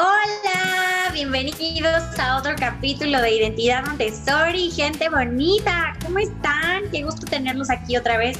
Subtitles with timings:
[0.00, 6.84] Hola, bienvenidos a otro capítulo de Identidad Montessori, gente bonita, ¿cómo están?
[6.92, 8.38] Qué gusto tenerlos aquí otra vez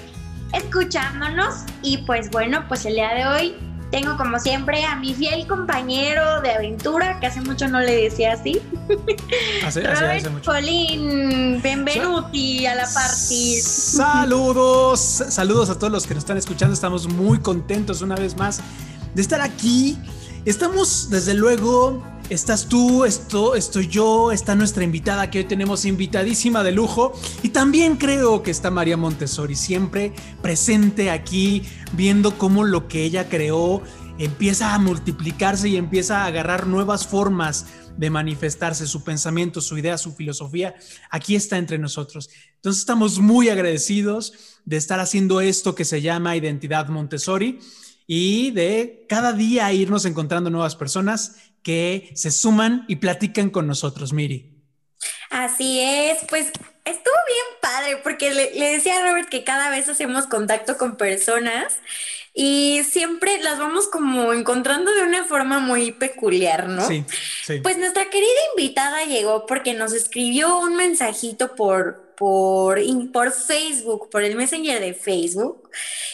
[0.52, 3.56] escuchándonos y pues bueno, pues el día de hoy
[3.90, 8.34] tengo como siempre a mi fiel compañero de aventura, que hace mucho no le decía
[8.34, 8.62] así.
[9.66, 10.52] Hace, Robert hace mucho.
[10.52, 13.60] Benvenuti a la party.
[13.60, 16.72] Saludos, saludos a todos los que nos están escuchando.
[16.72, 18.60] Estamos muy contentos una vez más
[19.12, 19.98] de estar aquí.
[20.44, 26.62] Estamos, desde luego, estás tú, esto, estoy yo, está nuestra invitada que hoy tenemos invitadísima
[26.62, 27.12] de lujo.
[27.42, 33.28] Y también creo que está María Montessori, siempre presente aquí, viendo cómo lo que ella
[33.28, 33.82] creó
[34.18, 37.66] empieza a multiplicarse y empieza a agarrar nuevas formas
[37.96, 40.74] de manifestarse, su pensamiento, su idea, su filosofía,
[41.10, 42.30] aquí está entre nosotros.
[42.56, 47.58] Entonces estamos muy agradecidos de estar haciendo esto que se llama Identidad Montessori
[48.10, 54.14] y de cada día irnos encontrando nuevas personas que se suman y platican con nosotros,
[54.14, 54.64] Miri.
[55.30, 56.46] Así es, pues
[56.86, 60.96] estuvo bien padre porque le, le, decía a Robert que cada vez hacemos contacto con
[60.96, 61.76] personas
[62.32, 66.88] y siempre las vamos como encontrando de una forma muy peculiar, ¿no?
[66.88, 67.04] Sí,
[67.44, 67.60] sí.
[67.60, 72.80] Pues nuestra querida invitada llegó porque nos escribió un mensajito por, por,
[73.12, 75.70] por Facebook, por el Messenger de Facebook,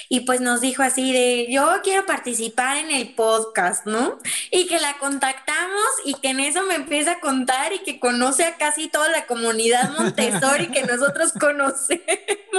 [0.08, 4.18] y pues nos dijo así de, yo quiero participar en el podcast, ¿no?
[4.50, 8.44] Y que la contactamos y que en eso me empieza a contar y que conoce
[8.44, 12.04] a casi toda la comunidad Montessori que nosotros conocemos.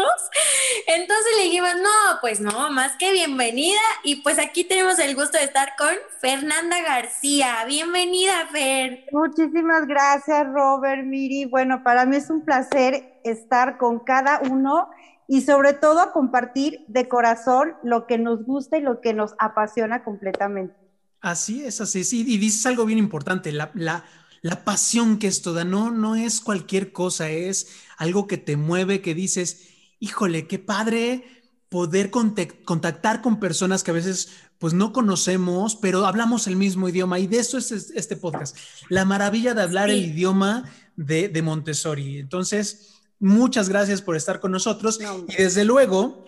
[0.88, 3.80] Entonces le dijimos, no, pues no, más que bienvenida.
[4.04, 7.66] Y pues aquí tenemos el gusto de estar con Fernanda García.
[7.66, 9.06] Bienvenida, Fer.
[9.12, 11.46] Muchísimas gracias, Robert, Miri.
[11.46, 14.90] Bueno, para mí es un placer estar con cada uno
[15.28, 20.04] y sobre todo compartir de corazón lo que nos gusta y lo que nos apasiona
[20.04, 20.76] completamente.
[21.22, 22.14] Así es, así es.
[22.14, 24.06] Y, y dices algo bien importante, la, la,
[24.42, 29.02] la, pasión que esto da, no, no es cualquier cosa, es algo que te mueve,
[29.02, 31.24] que dices, híjole, qué padre
[31.70, 37.20] poder contactar con personas que a veces pues no conocemos, pero hablamos el mismo idioma
[37.20, 38.56] y de eso es este podcast,
[38.90, 39.96] la maravilla de hablar sí.
[39.96, 42.20] el idioma de, de Montessori.
[42.20, 45.00] Entonces, muchas gracias por estar con nosotros.
[45.00, 46.26] No, y desde luego,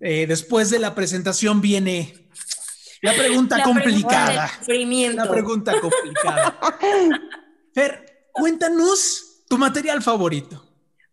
[0.00, 2.28] eh, después de la presentación viene
[3.02, 4.50] la pregunta la complicada.
[4.66, 6.58] Pregunta la pregunta complicada.
[7.72, 10.65] Fer, cuéntanos tu material favorito.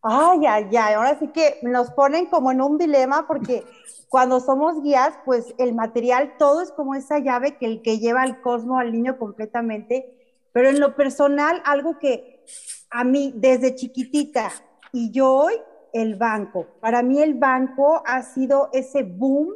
[0.05, 3.63] Ay, ay, ay, ahora sí que nos ponen como en un dilema porque
[4.09, 8.21] cuando somos guías, pues el material todo es como esa llave que el que lleva
[8.21, 10.13] al cosmo al niño completamente,
[10.51, 12.43] pero en lo personal, algo que
[12.91, 14.51] a mí desde chiquitita
[14.91, 15.53] y yo hoy,
[15.93, 16.67] el banco.
[16.81, 19.53] Para mí el banco ha sido ese boom,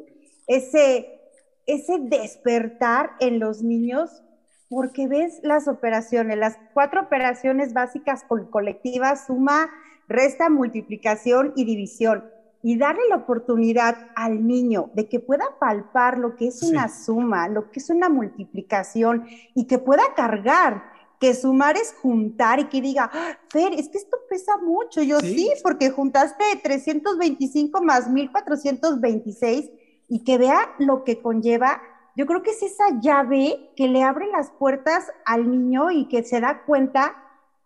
[0.48, 1.20] ese,
[1.66, 4.24] ese despertar en los niños,
[4.70, 9.70] porque ves las operaciones, las cuatro operaciones básicas colectivas, suma,
[10.08, 12.26] resta, multiplicación y división.
[12.64, 16.72] Y darle la oportunidad al niño de que pueda palpar lo que es sí.
[16.72, 22.60] una suma, lo que es una multiplicación y que pueda cargar que sumar es juntar
[22.60, 25.02] y que diga, ah, Fer, es que esto pesa mucho.
[25.02, 29.72] Yo sí, sí porque juntaste 325 más 1426
[30.08, 31.82] y que vea lo que conlleva.
[32.16, 36.24] Yo creo que es esa llave que le abre las puertas al niño y que
[36.24, 37.16] se da cuenta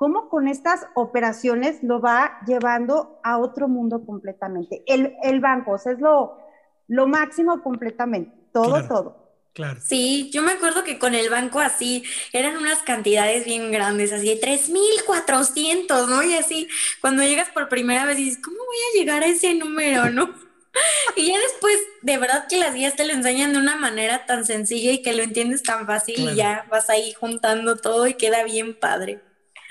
[0.01, 4.81] cómo con estas operaciones lo va llevando a otro mundo completamente.
[4.88, 6.39] El, el banco, o sea, es lo,
[6.88, 8.88] lo máximo completamente, todo, claro.
[8.88, 9.38] todo.
[9.53, 9.79] Claro.
[9.79, 12.03] Sí, yo me acuerdo que con el banco así
[12.34, 16.23] eran unas cantidades bien grandes, así de 3,400, ¿no?
[16.23, 16.68] Y así,
[17.00, 20.33] cuando llegas por primera vez dices, ¿cómo voy a llegar a ese número, no?
[21.16, 24.45] y ya después, de verdad que las guías te lo enseñan de una manera tan
[24.45, 26.31] sencilla y que lo entiendes tan fácil claro.
[26.31, 29.22] y ya vas ahí juntando todo y queda bien padre.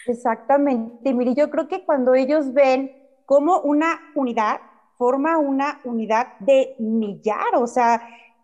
[0.06, 2.92] Exactamente, mire, yo creo que cuando ellos ven
[3.26, 4.60] como una unidad
[4.96, 8.02] forma una unidad de millar, o sea,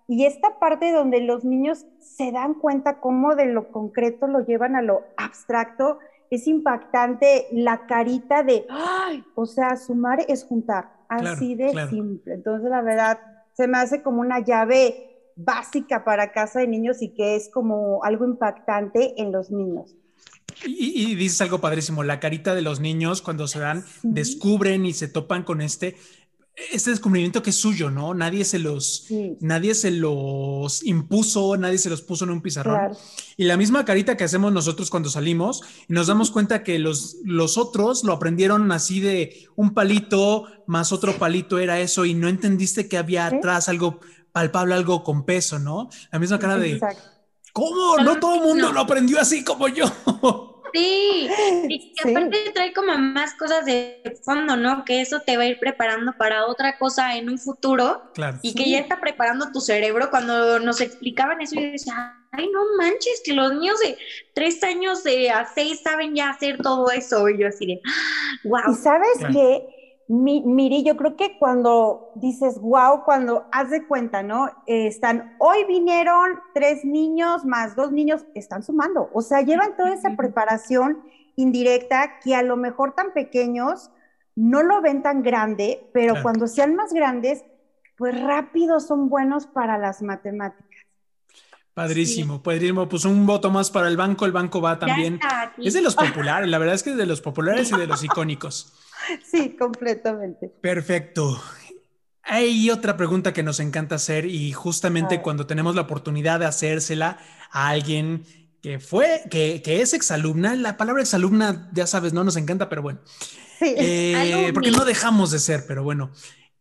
[0.09, 4.75] y esta parte donde los niños se dan cuenta cómo de lo concreto lo llevan
[4.75, 5.98] a lo abstracto,
[6.30, 9.22] es impactante la carita de, ¡ay!
[9.34, 11.91] O sea, sumar es juntar, así claro, de claro.
[11.91, 12.34] simple.
[12.34, 13.19] Entonces, la verdad,
[13.53, 18.03] se me hace como una llave básica para casa de niños y que es como
[18.03, 19.95] algo impactante en los niños.
[20.64, 24.08] Y, y, dices algo padrísimo, la carita de los niños cuando se dan, sí.
[24.10, 25.97] descubren y se topan con este,
[26.72, 28.14] este descubrimiento que es suyo, ¿no?
[28.14, 29.36] Nadie se los, sí.
[29.41, 32.76] nadie se los impuso, nadie se los puso en un pizarrón.
[32.76, 32.97] Claro.
[33.36, 37.16] Y la misma carita que hacemos nosotros cuando salimos y nos damos cuenta que los,
[37.24, 42.28] los otros lo aprendieron así de un palito más otro palito era eso y no
[42.28, 44.00] entendiste que había atrás algo
[44.32, 45.91] palpable, algo con peso, ¿no?
[46.10, 46.72] La misma cara de...
[46.72, 47.16] Exacto
[47.56, 47.97] ¿Cómo?
[48.04, 49.86] No todo el mundo lo aprendió así como yo.
[50.74, 51.26] Sí,
[51.68, 54.84] y que aparte trae como más cosas de fondo, ¿no?
[54.84, 58.12] Que eso te va a ir preparando para otra cosa en un futuro.
[58.12, 58.38] Claro.
[58.42, 60.10] Y que ya está preparando tu cerebro.
[60.10, 63.97] Cuando nos explicaban eso, yo decía, ay, no manches, que los niños de
[64.34, 67.26] tres años de a seis saben ya hacer todo eso.
[67.30, 67.80] Y yo así de,
[68.44, 68.70] wow.
[68.70, 69.76] Y sabes que
[70.08, 74.47] mi, Miri, yo creo que cuando dices, wow, cuando haz de cuenta, ¿no?
[74.66, 79.92] Eh, están, hoy vinieron tres niños más dos niños, están sumando, o sea, llevan toda
[79.92, 81.03] esa preparación
[81.34, 83.91] indirecta que a lo mejor tan pequeños
[84.36, 87.44] no lo ven tan grande, pero cuando sean más grandes,
[87.97, 90.66] pues rápido son buenos para las matemáticas.
[91.72, 92.88] Padrísimo, padrísimo.
[92.88, 95.20] Pues un voto más para el banco, el banco va también.
[95.58, 98.03] Es de los populares, la verdad es que es de los populares y de los
[98.03, 98.72] icónicos.
[99.24, 100.48] Sí, completamente.
[100.60, 101.41] Perfecto.
[102.22, 107.18] Hay otra pregunta que nos encanta hacer y justamente cuando tenemos la oportunidad de hacérsela
[107.53, 108.24] a alguien
[108.60, 113.00] que fue, que, es exalumna, la palabra exalumna, ya sabes, no nos encanta, pero bueno.
[113.60, 116.10] Sí, eh, porque no dejamos de ser, pero bueno.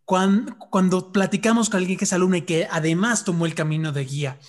[0.03, 4.05] Cuando, cuando platicamos con alguien que es alumna y que además tomó el camino de
[4.05, 4.39] guía,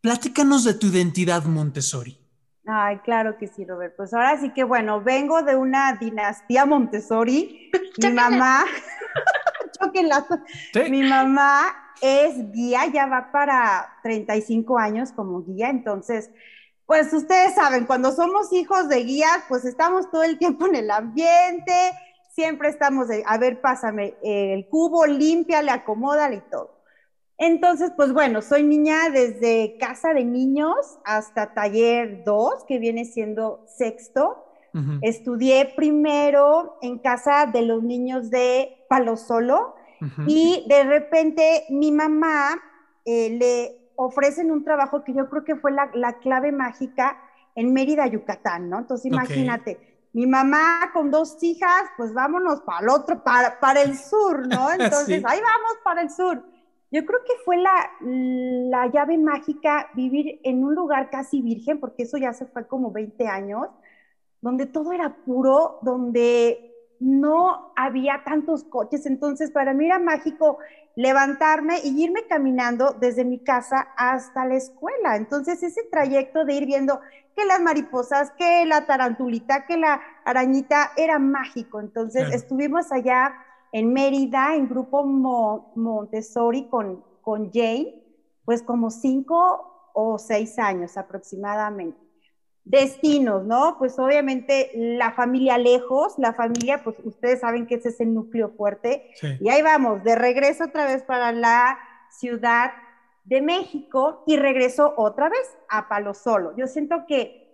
[0.00, 2.23] platícanos de tu identidad Montessori.
[2.66, 3.94] Ay, claro que sí, Robert.
[3.96, 7.70] Pues ahora sí que bueno, vengo de una dinastía Montessori.
[8.02, 8.64] Mi mamá,
[10.90, 16.30] mi mamá es guía, ya va para 35 años como guía, entonces,
[16.86, 20.90] pues ustedes saben, cuando somos hijos de guías, pues estamos todo el tiempo en el
[20.90, 21.92] ambiente,
[22.30, 26.73] siempre estamos de, a ver, pásame el cubo, límpiale, acomódale y todo.
[27.38, 33.64] Entonces, pues bueno, soy niña desde casa de niños hasta taller 2, que viene siendo
[33.66, 34.40] sexto.
[35.02, 39.76] Estudié primero en casa de los niños de Palo Solo
[40.26, 42.60] y de repente mi mamá
[43.04, 47.16] eh, le ofrecen un trabajo que yo creo que fue la, clave mágica
[47.54, 48.80] en Mérida, Yucatán, ¿no?
[48.80, 53.96] Entonces imagínate, mi mamá con dos hijas, pues vámonos para el otro, para, para el
[53.96, 54.72] sur, ¿no?
[54.78, 56.42] Entonces ahí vamos para el sur.
[56.94, 62.04] Yo creo que fue la, la llave mágica vivir en un lugar casi virgen, porque
[62.04, 63.66] eso ya se fue como 20 años,
[64.40, 69.06] donde todo era puro, donde no había tantos coches.
[69.06, 70.58] Entonces, para mí era mágico
[70.94, 75.16] levantarme y irme caminando desde mi casa hasta la escuela.
[75.16, 77.00] Entonces, ese trayecto de ir viendo
[77.34, 81.80] que las mariposas, que la tarantulita, que la arañita, era mágico.
[81.80, 83.34] Entonces, estuvimos allá
[83.74, 87.92] en Mérida, en grupo Montessori con, con Jane,
[88.44, 91.98] pues como cinco o seis años aproximadamente.
[92.62, 93.74] Destinos, ¿no?
[93.76, 98.50] Pues obviamente la familia lejos, la familia, pues ustedes saben que ese es el núcleo
[98.50, 99.10] fuerte.
[99.40, 101.76] Y ahí vamos, de regreso otra vez para la
[102.10, 102.70] Ciudad
[103.24, 106.56] de México y regreso otra vez a Palo Solo.
[106.56, 107.44] Yo siento que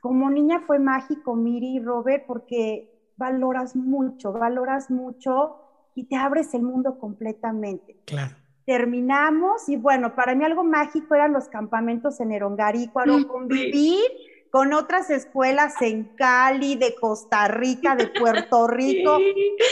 [0.00, 5.56] como niña fue mágico, Miri y Robert, porque valoras mucho, valoras mucho
[5.94, 7.96] y te abres el mundo completamente.
[8.06, 8.34] Claro.
[8.64, 14.02] Terminamos y bueno, para mí algo mágico eran los campamentos en Erongarícuaro, convivir
[14.50, 19.18] con otras escuelas en Cali, de Costa Rica, de Puerto Rico.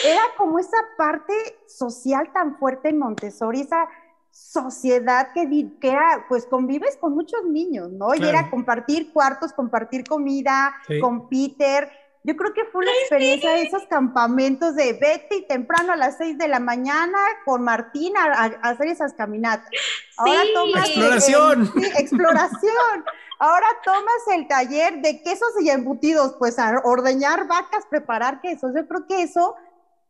[0.04, 1.32] Era como esa parte
[1.66, 3.86] social tan fuerte en Montessori, esa
[4.30, 5.48] sociedad que,
[5.80, 8.14] que era, pues convives con muchos niños, ¿no?
[8.14, 11.88] Y era compartir cuartos, compartir comida con Peter
[12.26, 16.36] yo creo que fue una experiencia de esos campamentos de vete temprano a las 6
[16.38, 19.70] de la mañana con Martina a, hacer esas caminatas.
[20.16, 21.72] Ahora tomas exploración.
[21.96, 23.04] exploración.
[23.38, 28.72] Ahora tomas el taller de quesos y embutidos, pues a ordeñar vacas, preparar quesos.
[28.74, 29.54] Yo creo que eso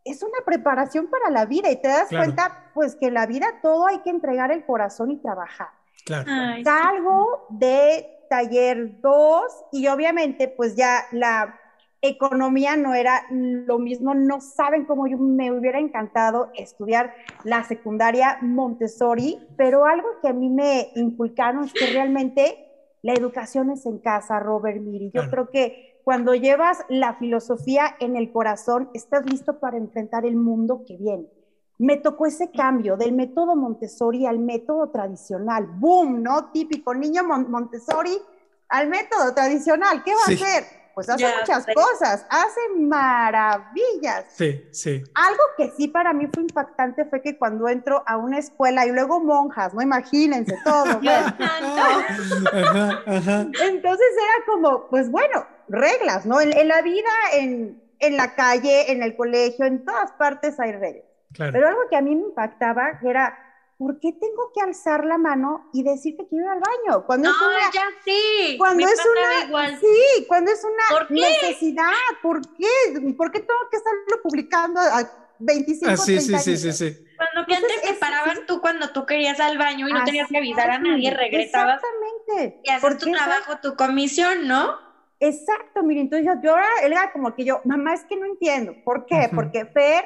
[0.02, 3.46] es una preparación para la vida y te das cuenta, pues que en la vida
[3.61, 5.68] todo hay que entregar el corazón y trabajar.
[6.06, 6.25] Claro.
[6.64, 9.42] Salgo de taller 2
[9.73, 11.61] y obviamente pues ya la
[12.08, 18.38] economía no era lo mismo, no saben cómo yo me hubiera encantado estudiar la secundaria
[18.42, 22.66] Montessori, pero algo que a mí me inculcaron es que realmente
[23.02, 25.10] la educación es en casa, Robert Miri.
[25.14, 30.36] Yo creo que cuando llevas la filosofía en el corazón, estás listo para enfrentar el
[30.36, 31.26] mundo que viene.
[31.78, 35.66] Me tocó ese cambio del método Montessori al método tradicional.
[35.66, 36.22] ¡Boom!
[36.22, 36.50] ¿No?
[36.52, 38.16] Típico niño Montessori
[38.68, 40.02] al método tradicional.
[40.02, 40.64] ¿Qué va a hacer?
[40.97, 44.25] Pues hace muchas cosas, hace maravillas.
[44.31, 45.05] Sí, sí.
[45.15, 48.93] Algo que sí para mí fue impactante fue que cuando entro a una escuela y
[48.93, 50.87] luego monjas, no imagínense todo.
[53.03, 56.41] Entonces era como, pues bueno, reglas, ¿no?
[56.41, 61.05] En, la vida, en, en, la calle, en el colegio, en todas partes hay reglas.
[61.37, 63.46] Pero algo que a mí me impactaba era
[63.78, 67.06] ¿por qué tengo que alzar la mano y decir que quiero ir al baño?
[67.06, 68.56] Cuando es una, ya sí.
[68.59, 71.92] Cuando es una, sí, cuando es una necesidad,
[72.23, 73.14] ¿por qué?
[73.16, 77.04] ¿Por qué tengo que estarlo publicando a 25 ah, sí, sí, sí, sí, sí.
[77.16, 80.38] Cuando que antes te paraban tú cuando tú querías al baño y no tenías que
[80.38, 81.80] avisar a nadie, regresabas.
[81.83, 82.61] Exactamente.
[82.64, 84.87] Y hacer tu trabajo, tu comisión, ¿no?
[85.18, 88.75] Exacto, mire, entonces yo, yo él era como que yo, mamá, es que no entiendo.
[88.85, 89.30] ¿Por qué?
[89.35, 90.04] Porque Fer,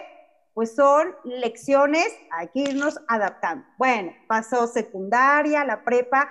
[0.54, 3.64] pues son lecciones, hay que irnos adaptando.
[3.78, 6.28] Bueno, pasó secundaria, la prepa,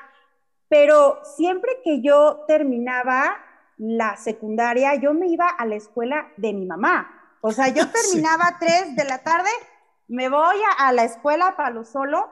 [0.68, 3.38] pero siempre que yo terminaba
[3.78, 7.38] la secundaria, yo me iba a la escuela de mi mamá.
[7.42, 9.50] O sea, yo terminaba tres de la tarde,
[10.08, 12.30] me voy a, la escuela para lo solo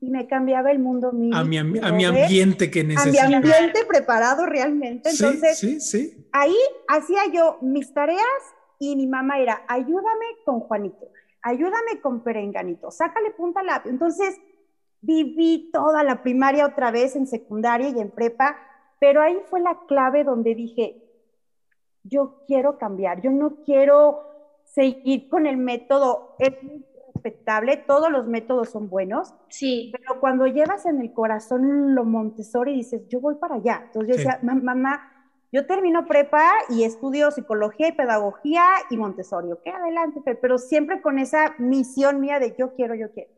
[0.00, 1.36] y me cambiaba el mundo mío.
[1.36, 3.26] A mi, a mi ambiente que necesitaba.
[3.26, 5.10] A mi ambiente preparado realmente.
[5.10, 6.56] Entonces, sí, sí, ahí
[6.86, 8.22] hacía yo mis tareas
[8.78, 11.08] y mi mamá era, ayúdame con Juanito,
[11.42, 13.82] ayúdame con Perenganito, sácale punta la...
[13.84, 14.38] Entonces,
[15.00, 18.56] viví toda la primaria otra vez en secundaria y en prepa,
[18.98, 21.02] pero ahí fue la clave donde dije,
[22.02, 24.22] yo quiero cambiar, yo no quiero
[24.64, 26.52] seguir con el método, es
[27.14, 29.92] respetable, todos los métodos son buenos, sí.
[29.96, 33.82] pero cuando llevas en el corazón lo Montessori dices, yo voy para allá.
[33.86, 35.17] Entonces yo decía, mamá,
[35.50, 41.18] yo termino prepa y estudio psicología y pedagogía y Montessori, ok, adelante, pero siempre con
[41.18, 43.30] esa misión mía de yo quiero, yo quiero.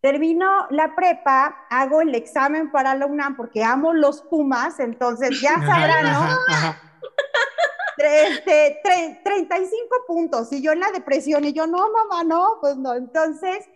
[0.00, 5.54] Termino la prepa, hago el examen para la UNAM porque amo los Pumas, entonces ya
[5.54, 6.28] sabrán, ¿no?
[7.98, 8.80] este,
[9.22, 12.94] 35 puntos y yo en la depresión y yo no, mamá, no, pues no.
[12.94, 13.68] Entonces,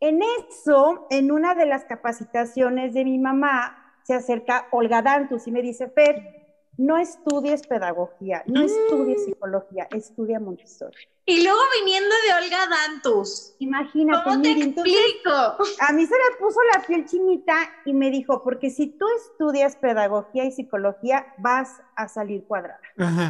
[0.00, 5.52] en eso, en una de las capacitaciones de mi mamá, se acerca Olga Dantus y
[5.52, 6.47] me dice, Fer,
[6.78, 9.24] no estudies pedagogía, no estudies mm.
[9.24, 10.96] psicología, estudia Montessori.
[11.26, 13.56] Y luego viniendo de Olga Dantus.
[13.58, 14.24] Imagínate.
[14.24, 15.30] ¿Cómo te explico?
[15.30, 19.76] a mí se me puso la piel chinita y me dijo, porque si tú estudias
[19.76, 22.80] pedagogía y psicología, vas a salir cuadrada.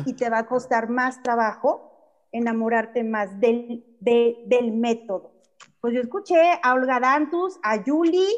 [0.04, 1.88] Y te va a costar más trabajo
[2.30, 5.32] enamorarte más del, del método.
[5.80, 8.28] Pues yo escuché a Olga Dantus, a Julie,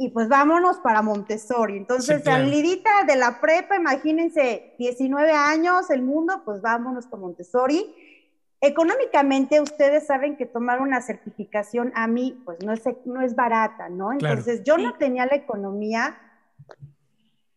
[0.00, 1.76] y pues vámonos para Montessori.
[1.76, 7.84] Entonces, salidita de la prepa, imagínense, 19 años, el mundo, pues vámonos con Montessori.
[8.60, 13.88] Económicamente, ustedes saben que tomar una certificación a mí, pues no es, no es barata,
[13.88, 14.12] ¿no?
[14.12, 16.16] Entonces, yo no tenía la economía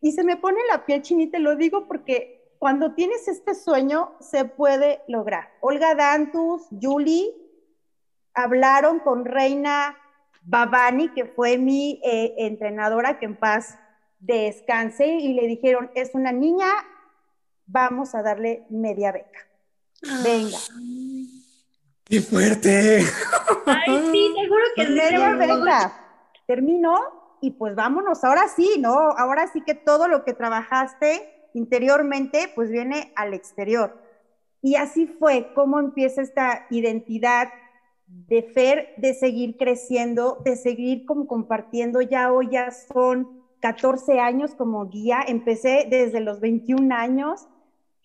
[0.01, 4.45] y se me pone la piel chinita, lo digo porque cuando tienes este sueño, se
[4.45, 5.51] puede lograr.
[5.61, 7.35] Olga Dantus, Julie,
[8.33, 9.95] hablaron con Reina
[10.41, 13.77] Babani, que fue mi eh, entrenadora, que en paz
[14.19, 16.67] descanse, y le dijeron, es una niña,
[17.65, 19.39] vamos a darle media beca.
[20.23, 20.57] Venga.
[22.03, 23.03] ¡Qué fuerte!
[23.65, 25.93] Ay, sí, seguro que media beca.
[26.47, 28.91] Terminó y pues vámonos, ahora sí, ¿no?
[28.91, 33.99] Ahora sí que todo lo que trabajaste interiormente, pues viene al exterior.
[34.61, 37.49] Y así fue como empieza esta identidad
[38.27, 42.01] de Fer, de seguir creciendo, de seguir como compartiendo.
[42.01, 45.19] Ya hoy ya son 14 años como guía.
[45.27, 47.47] Empecé desde los 21 años.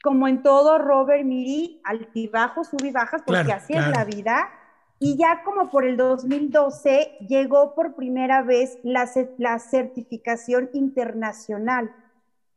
[0.03, 4.51] Como en todo, Robert, Miri, altibajos, sub y bajas, porque así es la vida.
[4.99, 9.09] Y ya como por el 2012 llegó por primera vez la,
[9.39, 11.95] la certificación internacional.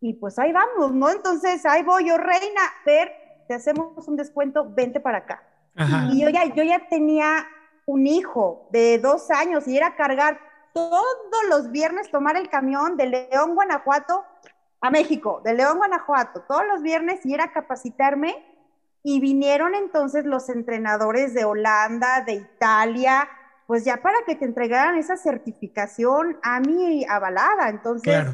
[0.02, 1.10] Y pues ahí vamos, ¿no?
[1.10, 3.12] Entonces, ahí voy yo, reina, Fer,
[3.48, 5.44] te hacemos un descuento, vente para acá.
[6.12, 7.48] Y yo ya, yo ya tenía
[7.86, 10.40] un hijo de dos años y era cargar
[10.74, 11.06] todos
[11.50, 14.24] los viernes, tomar el camión de León, Guanajuato
[14.82, 18.46] a México, de León, Guanajuato, todos los viernes y era capacitarme.
[19.02, 23.30] Y vinieron entonces los entrenadores de Holanda, de Italia,
[23.66, 27.70] pues ya para que te entregaran esa certificación a mí avalada.
[27.70, 28.26] Entonces,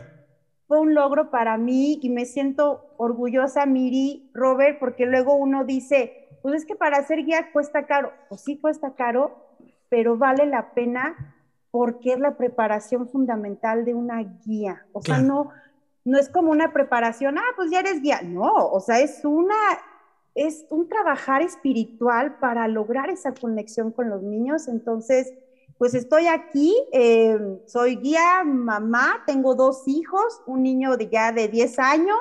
[0.68, 6.25] fue un logro para mí y me siento orgullosa, Miri, Robert, porque luego uno dice,
[6.46, 8.12] pues es que para ser guía cuesta caro.
[8.30, 9.36] Pues sí cuesta caro,
[9.90, 11.34] pero vale la pena
[11.72, 14.86] porque es la preparación fundamental de una guía.
[14.94, 15.50] O sea, no,
[16.04, 18.22] no es como una preparación, ah, pues ya eres guía.
[18.22, 19.56] No, o sea, es una,
[20.36, 24.68] es un trabajar espiritual para lograr esa conexión con los niños.
[24.68, 25.34] Entonces,
[25.80, 31.48] pues estoy aquí, eh, soy guía, mamá, tengo dos hijos, un niño de ya de
[31.48, 32.20] 10 años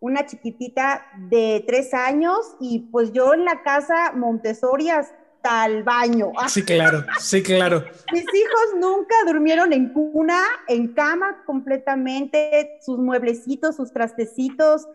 [0.00, 6.32] una chiquitita de tres años y pues yo en la casa Montessori hasta el baño.
[6.48, 7.84] Sí, claro, sí, claro.
[8.12, 14.86] Mis hijos nunca durmieron en cuna, en cama completamente, sus mueblecitos, sus trastecitos,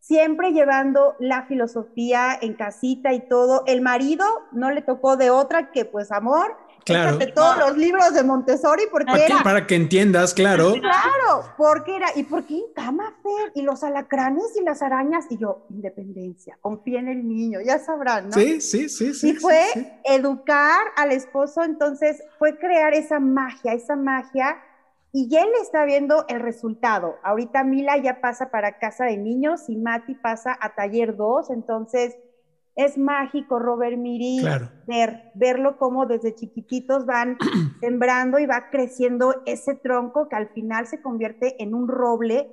[0.00, 3.64] siempre llevando la filosofía en casita y todo.
[3.66, 7.18] El marido no le tocó de otra que pues amor Claro.
[7.34, 9.38] todos los libros de Montessori porque ¿Para, era...
[9.38, 9.44] qué?
[9.44, 10.72] para que entiendas, claro.
[10.80, 13.52] Claro, porque era, ¿y por qué en cama, Fer?
[13.54, 18.30] Y los alacranes y las arañas, y yo, independencia, confía en el niño, ya sabrán,
[18.30, 18.32] ¿no?
[18.32, 19.30] Sí, sí, sí, sí.
[19.30, 19.88] Y fue sí, sí.
[20.04, 24.58] educar al esposo, entonces fue crear esa magia, esa magia,
[25.12, 27.16] y ya él está viendo el resultado.
[27.22, 32.16] Ahorita Mila ya pasa para casa de niños y Mati pasa a taller 2, entonces
[32.84, 34.70] es mágico, Robert Miri, Claro.
[34.86, 37.36] ver, verlo como desde chiquititos van
[37.80, 42.50] sembrando y va creciendo ese tronco que al final se convierte en un roble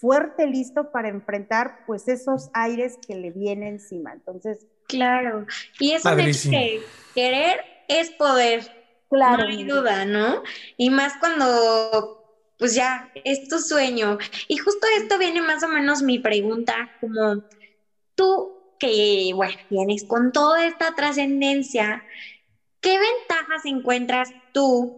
[0.00, 4.12] fuerte, listo para enfrentar pues esos aires que le vienen encima.
[4.12, 5.46] Entonces, Claro.
[5.78, 6.58] Y es un hecho Padrísimo.
[6.58, 6.80] que
[7.14, 8.62] querer es poder.
[9.08, 9.44] claro.
[9.44, 10.42] No hay duda, ¿no?
[10.76, 12.24] Y más cuando,
[12.58, 14.18] pues ya, es tu sueño.
[14.48, 17.42] Y justo esto viene más o menos mi pregunta, como
[18.16, 22.04] tú que, bueno, vienes con toda esta trascendencia,
[22.80, 24.96] ¿qué ventajas encuentras tú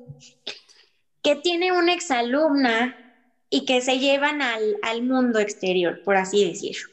[1.23, 2.97] que tiene una exalumna
[3.51, 6.89] y que se llevan al, al mundo exterior, por así decirlo?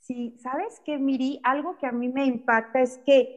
[0.00, 1.38] Sí, ¿sabes qué, Miri?
[1.42, 3.28] Algo que a mí me impacta es que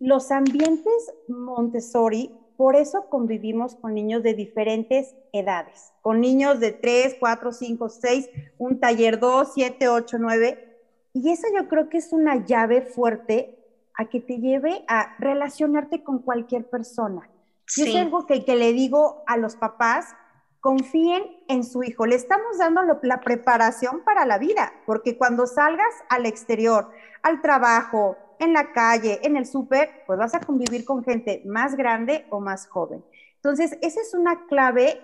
[0.00, 7.16] los ambientes Montessori, por eso convivimos con niños de diferentes edades, con niños de 3,
[7.20, 10.58] 4, 5, 6, un taller 2, 7, 8, 9.
[11.12, 13.54] Y esa yo creo que es una llave fuerte
[13.94, 17.28] a que te lleve a relacionarte con cualquier persona.
[17.76, 17.90] Y Sí.
[17.90, 20.06] es algo que, que le digo a los papás,
[20.60, 22.06] confíen en su hijo.
[22.06, 26.90] Le estamos dando lo- la preparación para la vida, porque cuando salgas al exterior,
[27.22, 31.74] al trabajo, en la calle, en el súper, pues vas a convivir con gente más
[31.76, 33.04] grande o más joven.
[33.36, 35.00] Entonces, esa es una clave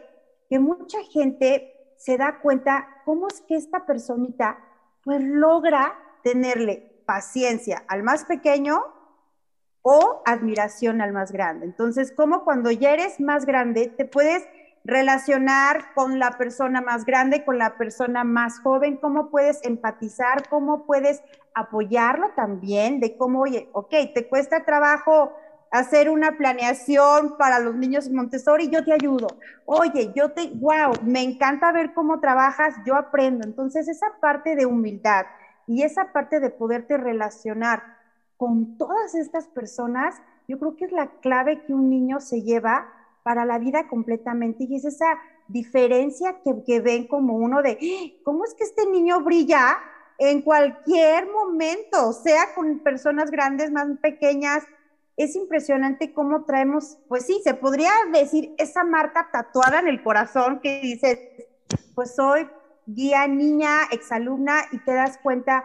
[0.48, 4.58] que mucha gente se da cuenta cómo es que esta personita
[5.04, 8.82] pues logra tenerle paciencia al más pequeño
[9.82, 11.66] o admiración al más grande.
[11.66, 14.42] Entonces, como cuando ya eres más grande, te puedes
[14.84, 20.86] relacionar con la persona más grande, con la persona más joven, cómo puedes empatizar, cómo
[20.86, 21.22] puedes
[21.54, 25.32] apoyarlo también, de cómo, oye, ok, te cuesta trabajo
[25.78, 29.26] hacer una planeación para los niños Montessori, yo te ayudo.
[29.64, 33.44] Oye, yo te, wow, me encanta ver cómo trabajas, yo aprendo.
[33.46, 35.26] Entonces, esa parte de humildad
[35.66, 37.82] y esa parte de poderte relacionar
[38.36, 40.14] con todas estas personas,
[40.48, 42.86] yo creo que es la clave que un niño se lleva
[43.22, 48.20] para la vida completamente y es esa diferencia que, que ven como uno de, "Ah,
[48.22, 49.78] ¿cómo es que este niño brilla
[50.18, 54.62] en cualquier momento, sea con personas grandes, más pequeñas?
[55.16, 60.60] Es impresionante cómo traemos, pues sí, se podría decir esa marca tatuada en el corazón
[60.60, 61.48] que dice,
[61.94, 62.48] pues soy
[62.86, 65.64] guía niña, exalumna y te das cuenta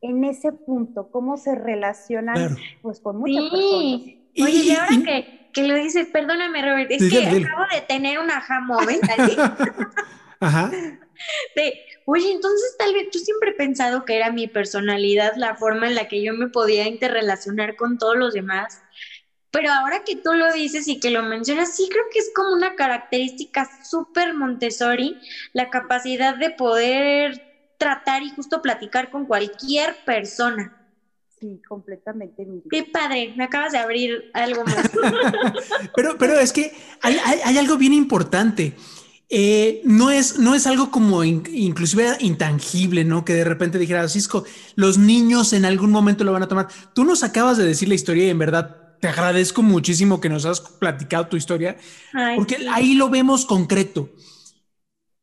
[0.00, 2.56] en ese punto cómo se relacionan Claro.
[2.82, 3.50] pues con muchas Sí.
[3.50, 3.72] personas.
[3.72, 7.80] Oye, y, Y- ahora y- que, que lo dices, perdóname, Robert, es que acabo de
[7.86, 9.36] tener una aha moment así,
[10.40, 10.70] Ajá.
[11.56, 11.74] de,
[12.06, 15.94] oye, entonces tal vez yo siempre he pensado que era mi personalidad, la forma en
[15.96, 18.80] la que yo me podía interrelacionar con todos los demás,
[19.50, 22.52] pero ahora que tú lo dices y que lo mencionas, sí creo que es como
[22.52, 25.20] una característica súper Montessori,
[25.52, 27.42] la capacidad de poder
[27.78, 30.74] tratar y justo platicar con cualquier persona.
[31.40, 32.46] Sí, completamente.
[32.68, 34.90] Qué padre, me acabas de abrir algo más.
[35.94, 38.74] Pero, pero es que hay, hay- hay algo bien importante.
[39.30, 43.24] Eh, no, es, no es algo como in- inclusive intangible, ¿no?
[43.24, 46.68] Que de repente dijera, Cisco, los niños en algún momento lo van a tomar.
[46.94, 50.44] Tú nos acabas de decir la historia y en verdad te agradezco muchísimo que nos
[50.44, 51.76] has platicado tu historia,
[52.12, 52.66] Ay, porque sí.
[52.70, 54.10] ahí lo vemos concreto.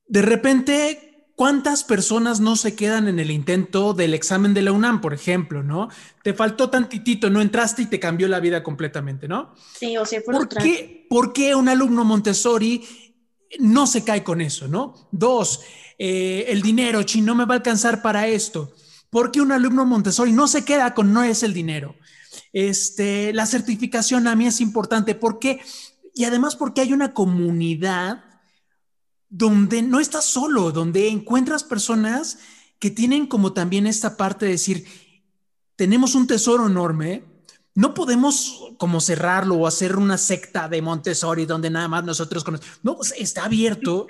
[0.08, 5.02] De repente, ¿cuántas personas no se quedan en el intento del examen de la UNAM,
[5.02, 5.90] por ejemplo, ¿no?
[6.24, 9.54] Te faltó tantitito, no entraste y te cambió la vida completamente, ¿no?
[9.78, 12.84] Sí, o sea, fue ¿Por qué, por qué un alumno Montessori
[13.60, 15.10] no se cae con eso, no?
[15.12, 15.62] Dos,
[15.98, 18.74] eh, el dinero, chi, no me va a alcanzar para esto.
[19.10, 21.96] ¿Por qué un alumno Montessori no se queda con no es el dinero?
[22.56, 25.14] Este, la certificación a mí es importante.
[25.14, 25.60] ¿Por qué?
[26.14, 28.24] Y además porque hay una comunidad
[29.28, 32.40] donde no estás solo, donde encuentras personas
[32.80, 34.86] que tienen como también esta parte de decir,
[35.76, 37.26] tenemos un tesoro enorme,
[37.74, 42.80] no podemos como cerrarlo o hacer una secta de Montessori donde nada más nosotros conocemos.
[42.84, 44.08] No, pues, está abierto.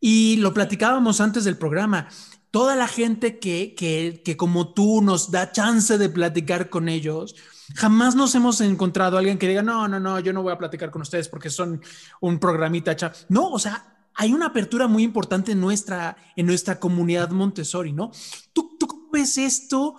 [0.00, 2.08] Y lo platicábamos antes del programa.
[2.50, 7.34] Toda la gente que, que, que como tú nos da chance de platicar con ellos,
[7.74, 10.58] jamás nos hemos encontrado a alguien que diga, no, no, no, yo no voy a
[10.58, 11.80] platicar con ustedes porque son
[12.20, 12.96] un programita.
[12.96, 13.12] cha-".
[13.28, 18.10] No, o sea, hay una apertura muy importante en nuestra, en nuestra comunidad Montessori, ¿no?
[18.52, 19.96] ¿Tú, tú ves esto?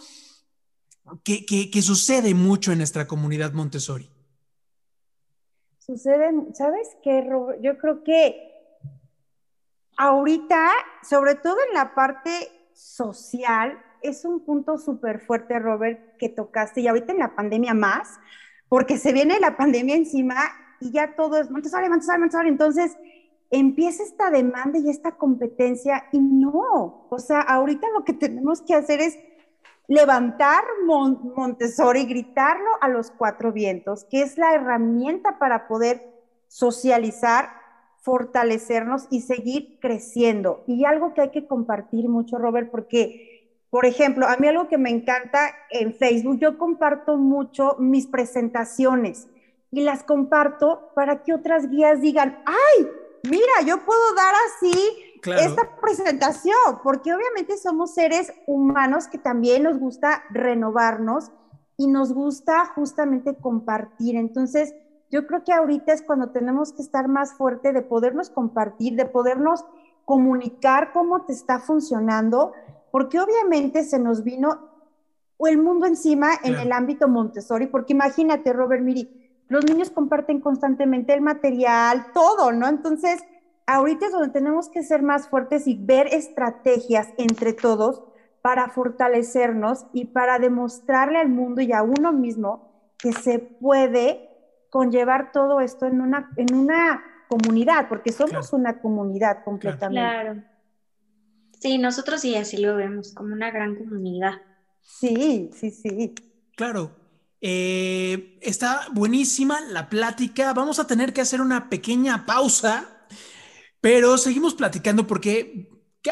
[1.23, 4.09] que, que, que sucede mucho en nuestra comunidad Montessori.
[5.79, 7.27] Sucede, ¿sabes qué,
[7.61, 8.53] Yo creo que
[9.97, 10.69] ahorita,
[11.07, 12.29] sobre todo en la parte
[12.73, 18.19] social, es un punto súper fuerte, Robert, que tocaste, y ahorita en la pandemia más,
[18.67, 20.35] porque se viene la pandemia encima
[20.79, 22.49] y ya todo es Montessori, Montessori, Montessori.
[22.49, 22.95] Entonces,
[23.49, 28.75] empieza esta demanda y esta competencia y no, o sea, ahorita lo que tenemos que
[28.75, 29.17] hacer es
[29.87, 36.07] levantar Montessori, gritarlo a los cuatro vientos, que es la herramienta para poder
[36.47, 37.49] socializar,
[38.01, 40.63] fortalecernos y seguir creciendo.
[40.67, 43.28] Y algo que hay que compartir mucho, Robert, porque,
[43.69, 49.27] por ejemplo, a mí algo que me encanta en Facebook, yo comparto mucho mis presentaciones
[49.71, 52.87] y las comparto para que otras guías digan, ay,
[53.23, 54.73] mira, yo puedo dar así
[55.37, 61.31] esta presentación, porque obviamente somos seres humanos que también nos gusta renovarnos
[61.77, 64.15] y nos gusta justamente compartir.
[64.15, 64.73] Entonces,
[65.11, 69.05] yo creo que ahorita es cuando tenemos que estar más fuerte de podernos compartir, de
[69.05, 69.65] podernos
[70.05, 72.53] comunicar cómo te está funcionando,
[72.91, 74.69] porque obviamente se nos vino
[75.47, 79.09] el mundo encima en el ámbito Montessori, porque imagínate, Robert Miri,
[79.47, 82.67] los niños comparten constantemente el material, todo, ¿no?
[82.67, 83.23] Entonces,
[83.65, 88.03] ahorita es donde tenemos que ser más fuertes y ver estrategias entre todos
[88.41, 94.29] para fortalecernos y para demostrarle al mundo y a uno mismo que se puede
[94.69, 99.99] conllevar todo esto en una, en una comunidad, porque somos una comunidad completamente.
[99.99, 100.43] Claro.
[101.59, 104.41] Sí, nosotros sí así lo vemos, como una gran comunidad.
[104.81, 106.13] Sí, sí, sí.
[106.55, 106.95] Claro.
[107.41, 110.53] Eh, está buenísima la plática.
[110.53, 112.99] Vamos a tener que hacer una pequeña pausa
[113.81, 115.69] pero seguimos platicando porque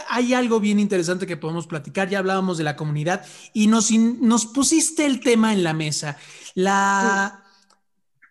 [0.09, 2.09] hay algo bien interesante que podemos platicar.
[2.09, 6.17] Ya hablábamos de la comunidad y nos, nos pusiste el tema en la mesa.
[6.55, 7.43] La,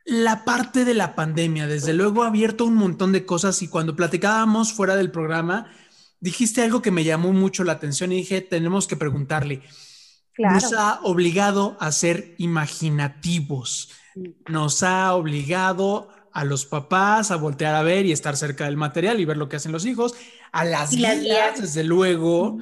[0.05, 3.97] la parte de la pandemia, desde luego, ha abierto un montón de cosas y cuando
[3.97, 5.71] platicábamos fuera del programa,
[6.21, 9.63] dijiste algo que me llamó mucho la atención y dije, tenemos que preguntarle.
[10.39, 13.91] Nos ha obligado a ser imaginativos,
[14.49, 19.19] nos ha obligado a los papás a voltear a ver y estar cerca del material
[19.19, 20.15] y ver lo que hacen los hijos,
[20.53, 22.59] a las guías, desde luego,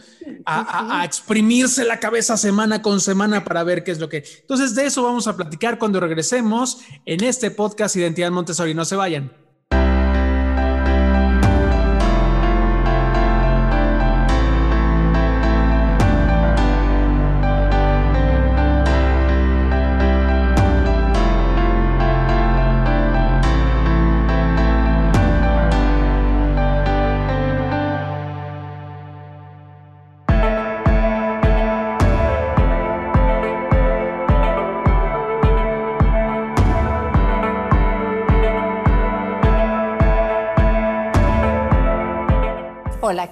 [0.47, 4.25] a, a, exprimirse la cabeza semana con semana para ver qué es lo que...
[4.43, 8.75] Entonces de eso vamos a platicar cuando regresemos en este podcast Identidad Montessori.
[8.75, 9.44] No se vayan.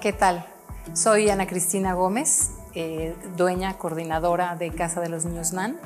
[0.03, 0.45] ¿Qué tal?
[0.91, 5.79] Soy Ana Cristina Gómez, eh, dueña, coordinadora de Casa de los Niños NAN,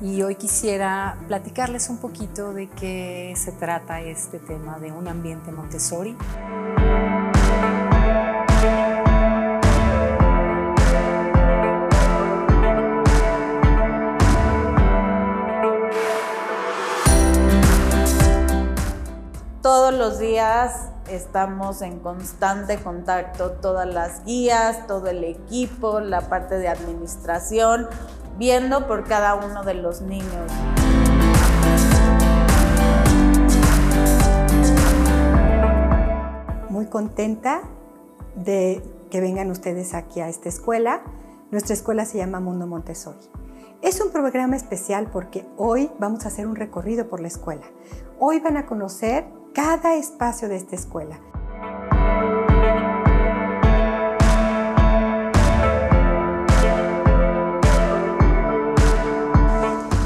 [0.00, 5.52] y hoy quisiera platicarles un poquito de qué se trata este tema de un ambiente
[5.52, 6.16] Montessori.
[19.62, 26.58] Todos los días estamos en constante contacto, todas las guías, todo el equipo, la parte
[26.58, 27.88] de administración,
[28.38, 30.50] viendo por cada uno de los niños.
[36.70, 37.62] Muy contenta
[38.34, 41.02] de que vengan ustedes aquí a esta escuela.
[41.50, 43.30] Nuestra escuela se llama Mundo Montessori.
[43.80, 47.66] Es un programa especial porque hoy vamos a hacer un recorrido por la escuela.
[48.18, 51.20] Hoy van a conocer cada espacio de esta escuela.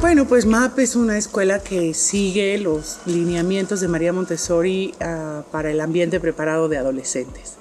[0.00, 5.70] Bueno, pues MAP es una escuela que sigue los lineamientos de María Montessori ah, para
[5.70, 7.56] el ambiente preparado de adolescentes.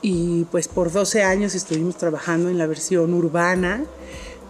[0.00, 3.84] Y pues por 12 años estuvimos trabajando en la versión urbana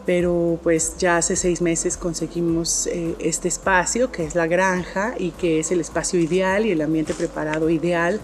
[0.08, 5.32] pero pues ya hace seis meses conseguimos eh, este espacio que es la granja y
[5.32, 8.18] que es el espacio ideal y el ambiente preparado ideal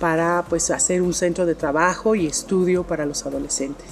[0.00, 3.86] para pues hacer un centro de trabajo y estudio para los adolescentes.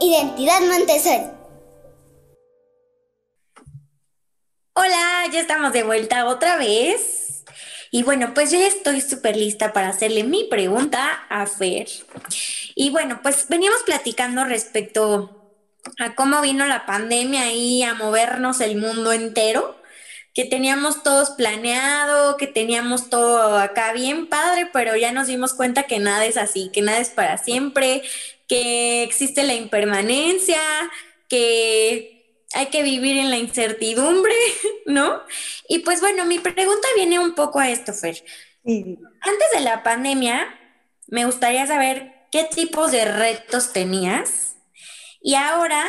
[0.00, 1.30] Identidad Montessori.
[4.72, 7.44] Hola, ya estamos de vuelta otra vez.
[7.92, 11.86] Y bueno, pues yo ya estoy súper lista para hacerle mi pregunta a Fer.
[12.74, 15.54] Y bueno, pues veníamos platicando respecto
[16.00, 19.80] a cómo vino la pandemia y a movernos el mundo entero,
[20.34, 25.84] que teníamos todos planeado, que teníamos todo acá bien padre, pero ya nos dimos cuenta
[25.84, 28.02] que nada es así, que nada es para siempre,
[28.48, 30.60] que existe la impermanencia,
[31.28, 32.14] que
[32.54, 34.34] hay que vivir en la incertidumbre,
[34.86, 35.22] ¿no?
[35.68, 38.22] Y pues bueno, mi pregunta viene un poco a esto, Fer.
[38.64, 40.58] Antes de la pandemia,
[41.08, 44.56] me gustaría saber qué tipos de retos tenías
[45.20, 45.82] y ahora,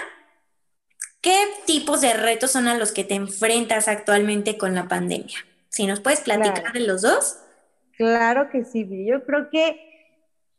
[1.22, 5.38] ¿qué tipos de retos son a los que te enfrentas actualmente con la pandemia?
[5.70, 7.38] Si nos puedes platicar de los dos.
[7.98, 9.78] Claro que sí, yo creo que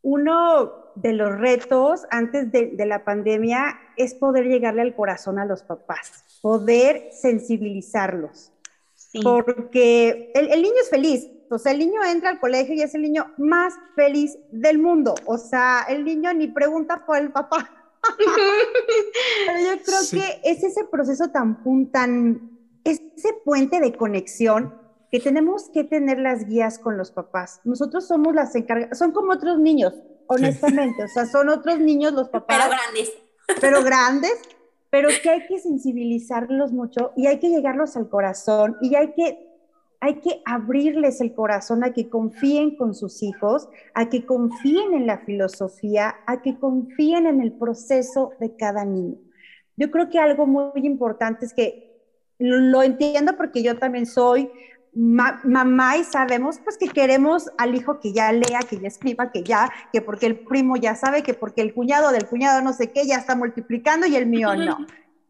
[0.03, 5.63] uno de los retos antes de, la pandemia es poder llegarle al corazón a los
[5.63, 8.53] papás, poder sensibilizarlos.
[9.23, 13.03] Porque el, niño es feliz, o sea, el niño entra al colegio y es el
[13.03, 15.15] niño más feliz del mundo.
[15.25, 17.71] O sea, el niño ni pregunta por el papá.
[19.47, 24.75] Pero yo creo que es ese proceso tan, tan, ese puente de conexión
[25.11, 27.61] que tenemos que tener las guías con los papás.
[27.65, 29.95] Nosotros somos las encargadas, son como otros niños,
[30.29, 32.59] honestamente, o sea, son otros niños los papás.
[32.59, 33.13] Pero grandes.
[33.61, 34.41] Pero grandes,
[34.91, 39.39] pero que hay que sensibilizarlos mucho y hay que llegarlos al corazón y hay que,
[40.01, 45.07] hay que abrirles el corazón a que confíen con sus hijos, a que confíen en
[45.07, 49.17] la filosofía, a que confíen en el proceso de cada niño.
[49.77, 51.87] Yo creo que algo muy importante es que
[52.39, 54.51] lo entiendo porque yo también soy
[54.97, 59.43] mamá y sabemos pues que queremos al hijo que ya lea, que ya escriba, que
[59.43, 62.91] ya, que porque el primo ya sabe, que porque el cuñado del cuñado no sé
[62.93, 64.79] qué ya está multiplicando y el mío no.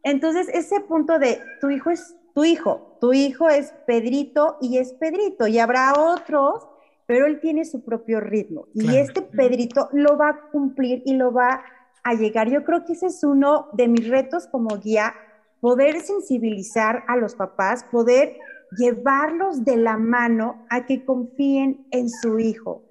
[0.03, 4.93] Entonces, ese punto de tu hijo es tu hijo, tu hijo es Pedrito y es
[4.93, 6.65] Pedrito y habrá otros,
[7.05, 11.33] pero él tiene su propio ritmo y este Pedrito lo va a cumplir y lo
[11.33, 11.61] va
[12.03, 12.49] a llegar.
[12.49, 15.13] Yo creo que ese es uno de mis retos como guía,
[15.59, 18.37] poder sensibilizar a los papás, poder
[18.77, 22.83] llevarlos de la mano a que confíen en su hijo.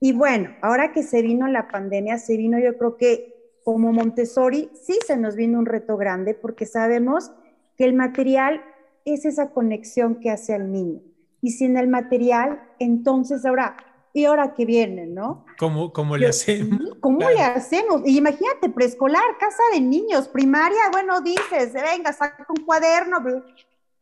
[0.00, 3.34] Y bueno, ahora que se vino la pandemia, se vino yo creo que
[3.64, 7.32] como Montessori sí se nos vino un reto grande porque sabemos
[7.78, 8.62] que el material
[9.04, 11.00] es esa conexión que hace al niño.
[11.40, 13.76] Y sin el material, entonces ahora,
[14.12, 15.44] ¿y ahora qué viene, no?
[15.58, 16.80] ¿Cómo, cómo le hacemos?
[17.00, 18.02] ¿Cómo le hacemos?
[18.04, 23.22] Y imagínate, preescolar, casa de niños, primaria, bueno, dices, venga, saca un cuaderno,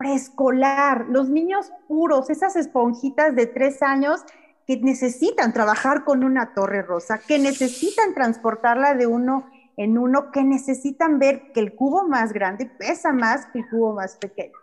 [0.02, 4.24] preescolar, los niños puros, esas esponjitas de tres años
[4.66, 10.42] que necesitan trabajar con una torre rosa, que necesitan transportarla de uno en uno, que
[10.42, 14.58] necesitan ver que el cubo más grande pesa más que el cubo más pequeño.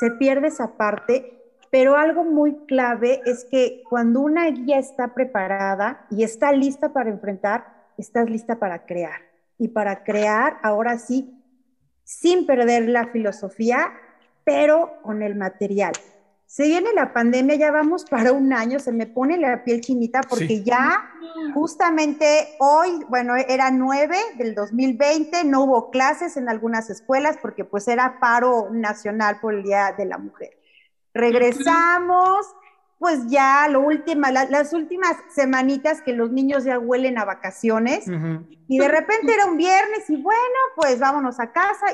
[0.00, 1.38] Se pierde esa parte,
[1.70, 7.10] pero algo muy clave es que cuando una guía está preparada y está lista para
[7.10, 9.20] enfrentar, estás lista para crear.
[9.58, 11.40] Y para crear, ahora sí,
[12.02, 13.92] sin perder la filosofía,
[14.44, 15.92] pero con el material.
[16.46, 20.20] Se viene la pandemia, ya vamos para un año, se me pone la piel chinita
[20.20, 21.10] porque ya
[21.54, 27.88] justamente hoy, bueno, era 9 del 2020, no hubo clases en algunas escuelas porque pues
[27.88, 30.50] era paro nacional por el Día de la Mujer.
[31.14, 32.46] Regresamos,
[32.98, 38.04] pues ya lo última, las últimas semanitas que los niños ya huelen a vacaciones
[38.68, 41.86] y de repente era un viernes y bueno, pues vámonos a casa.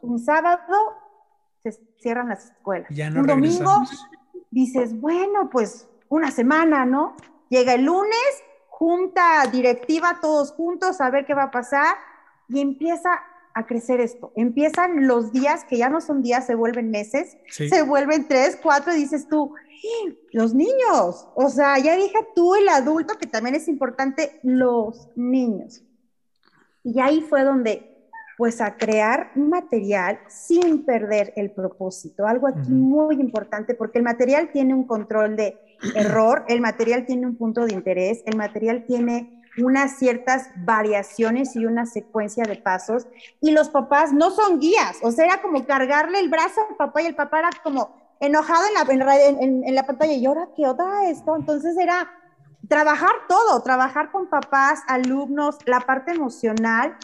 [0.00, 0.96] Un sábado
[1.72, 2.90] se cierran las escuelas.
[2.90, 3.82] un domingo
[4.50, 7.14] dices, bueno, pues una semana, ¿no?
[7.48, 11.96] Llega el lunes, junta directiva, todos juntos, a ver qué va a pasar,
[12.48, 13.10] y empieza
[13.54, 14.32] a crecer esto.
[14.36, 18.94] Empiezan los días, que ya no son días, se vuelven meses, se vuelven tres, cuatro,
[18.94, 19.54] y dices tú,
[20.32, 25.82] los niños, o sea, ya dije tú el adulto, que también es importante, los niños.
[26.84, 27.97] Y ahí fue donde
[28.38, 32.24] pues a crear material sin perder el propósito.
[32.24, 35.58] Algo aquí muy importante porque el material tiene un control de
[35.96, 41.66] error, el material tiene un punto de interés, el material tiene unas ciertas variaciones y
[41.66, 43.08] una secuencia de pasos
[43.40, 47.02] y los papás no son guías, o sea, era como cargarle el brazo al papá
[47.02, 51.10] y el papá era como enojado en la, en, la pantalla y ahora qué otra
[51.10, 52.08] esto, entonces era
[52.68, 56.96] trabajar todo, trabajar con papás, alumnos, la parte emocional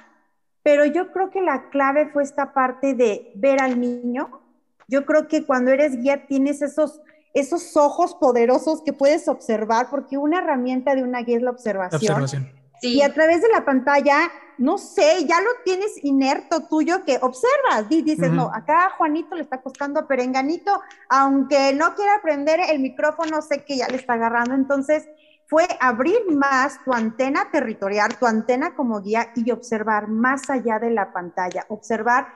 [0.65, 4.41] pero yo creo que la clave fue esta parte de ver al niño.
[4.89, 7.03] Yo creo que cuando eres guía tienes esos,
[7.35, 12.49] esos ojos poderosos que puedes observar, porque una herramienta de una guía es la observación.
[12.81, 17.89] Y a través de la pantalla, no sé, ya lo tienes inerto tuyo que observas,
[17.89, 22.81] dices, no, acá a Juanito le está costando a Perenganito, aunque no quiera aprender el
[22.81, 24.55] micrófono, sé que ya le está agarrando.
[24.55, 25.07] Entonces,
[25.55, 30.91] fue abrir más tu antena territorial, tu antena como guía y observar más allá de
[30.91, 32.27] la pantalla, observar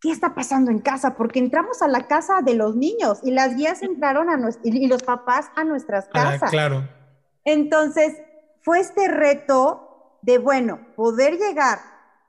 [0.00, 3.54] qué está pasando en casa, porque entramos a la casa de los niños y las
[3.54, 6.42] guías entraron a y los papás a nuestras casas.
[6.42, 6.88] Ah, claro.
[7.44, 8.20] Entonces,
[8.62, 11.78] fue este reto de, bueno, poder llegar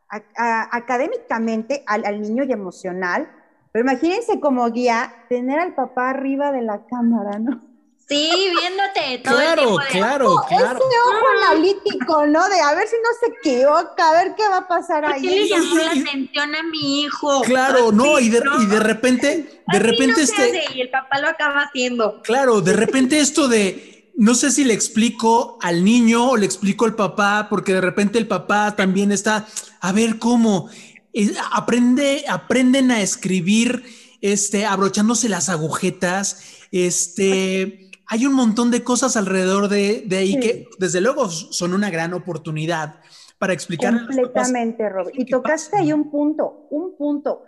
[0.08, 3.32] académicamente al, al niño y emocional,
[3.72, 7.71] pero imagínense como guía tener al papá arriba de la cámara, ¿no?
[8.12, 9.84] Sí, viéndote todo claro, el tiempo.
[9.91, 10.80] claro, claro.
[10.80, 12.50] Ese ojo analítico, ¿no?
[12.50, 15.21] De a ver si no se equivoca, a ver qué va a pasar ¿Por ahí.
[15.21, 17.41] qué le llamó la atención a mi hijo?
[17.43, 20.82] Claro, no, y de, y de repente, de Así repente no se este, hace, y
[20.82, 22.21] el papá lo acaba haciendo.
[22.21, 26.84] claro, de repente esto de, no sé si le explico al niño o le explico
[26.84, 29.47] al papá, porque de repente el papá también está,
[29.80, 30.69] a ver cómo,
[31.13, 33.86] eh, aprende, aprenden a escribir,
[34.19, 40.39] este, abrochándose las agujetas, este, hay un montón de cosas alrededor de, de ahí Sí.
[40.41, 42.95] que desde luego son una gran oportunidad
[43.39, 43.93] para explicar.
[44.06, 45.15] Completamente, Robert.
[45.17, 47.43] Y tocaste pasa, ahí un punto, un punto.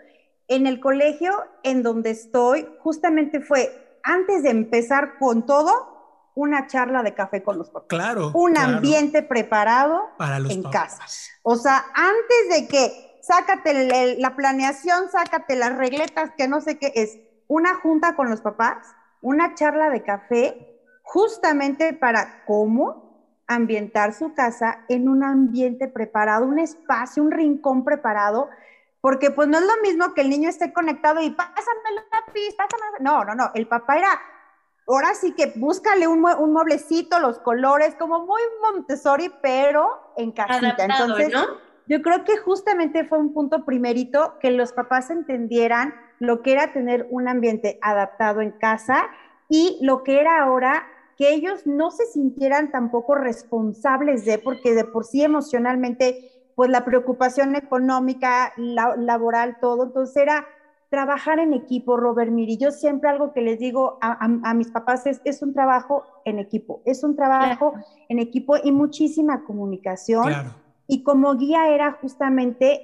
[0.48, 7.04] En el colegio en donde estoy, justamente fue antes de empezar con todo, una charla
[7.04, 7.88] de café con los papás.
[7.90, 8.32] Claro.
[8.34, 10.96] Un claro, ambiente preparado para los en papás.
[10.98, 11.06] casa.
[11.44, 16.60] O sea, antes de que sácate el- el- la planeación, sácate las regletas, que no
[16.62, 18.78] sé qué, es una junta con los papás,
[19.24, 20.56] una charla de café,
[21.02, 23.02] justamente para cómo
[23.48, 28.50] ambientar su casa en un ambiente preparado, un espacio, un rincón preparado,
[29.02, 32.56] porque pues no es lo mismo que el niño esté conectado y pásame el lápiz,
[32.56, 32.84] pásame.
[33.02, 34.10] No, no, no, el papá era,
[34.88, 40.32] ahora sí que búscale un, mue- un mueblecito, los colores, como muy Montessori, pero en
[40.32, 40.86] casita.
[40.86, 41.46] Adaptado, Entonces, ¿no?
[41.86, 46.72] yo creo que justamente fue un punto primerito que los papás entendieran lo que era
[46.74, 49.10] tener un ambiente adaptado en casa
[49.50, 50.84] y lo que era ahora
[51.16, 56.18] que ellos no se sintieran tampoco responsables de, porque de por sí emocionalmente,
[56.56, 60.48] pues la preocupación económica, la- laboral, todo, entonces era
[60.90, 62.58] trabajar en equipo, Robert Miri.
[62.58, 66.06] Yo siempre algo que les digo a, a- a mis papás es, es un trabajo
[66.26, 67.74] en equipo, es un trabajo
[68.10, 70.28] en equipo y muchísima comunicación.
[70.28, 70.50] Claro.
[70.88, 72.82] Y como guía era justamente,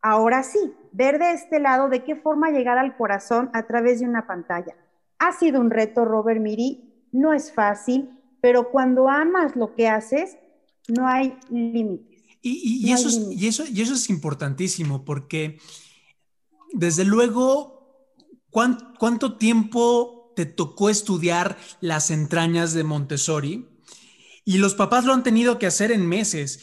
[0.00, 0.58] ahora sí,
[0.92, 4.76] ver de este lado de qué forma llegar al corazón a través de una pantalla.
[5.18, 10.36] Ha sido un reto, Robert Miri, no es fácil, pero cuando amas lo que haces,
[10.88, 12.20] no hay límites.
[12.42, 13.44] Y, No eso es, límite.
[13.44, 15.58] y, eso, y eso es importantísimo porque,
[16.72, 18.08] desde luego,
[18.50, 23.68] ¿cuán- ¿cuánto tiempo te tocó estudiar las entrañas de Montessori?
[24.44, 26.60] Y los papás lo han tenido que hacer en meses.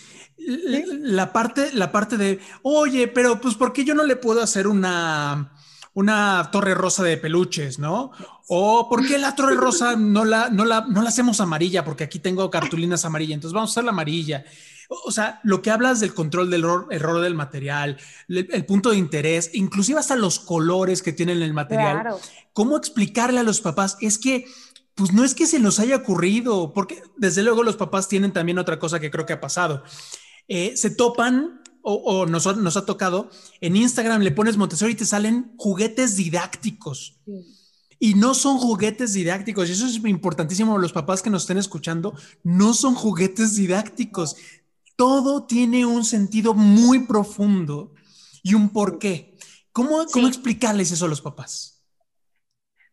[0.47, 4.67] La, parte, la parte de, oye, pero pues, ¿por qué yo no le puedo hacer
[4.67, 5.53] una,
[5.93, 8.11] una torre rosa de peluches, no?
[8.47, 11.83] O ¿por qué la torre rosa no la, no la, no la hacemos amarilla?
[11.85, 14.43] Porque aquí tengo cartulinas amarillas, entonces vamos a hacer la amarilla.
[15.05, 17.97] O sea, lo que hablas del control del error, error del material,
[18.27, 22.01] el, el punto de interés, inclusive hasta los colores que tienen el material.
[22.01, 22.19] Claro.
[22.53, 23.97] ¿Cómo explicarle a los papás?
[24.01, 24.45] Es que,
[24.95, 28.57] pues no es que se nos haya ocurrido, porque desde luego los papás tienen también
[28.57, 29.83] otra cosa que creo que ha pasado.
[30.49, 33.29] Eh, se topan o, o nos, ha- nos ha tocado,
[33.61, 37.21] en Instagram le pones Montessori y te salen juguetes didácticos.
[37.99, 42.13] Y no son juguetes didácticos, y eso es importantísimo los papás que nos estén escuchando,
[42.43, 44.35] no son juguetes didácticos.
[44.95, 47.93] Todo tiene un sentido muy profundo
[48.43, 49.37] y un porqué.
[49.71, 51.83] ¿Cómo, cómo explicarles eso a los papás?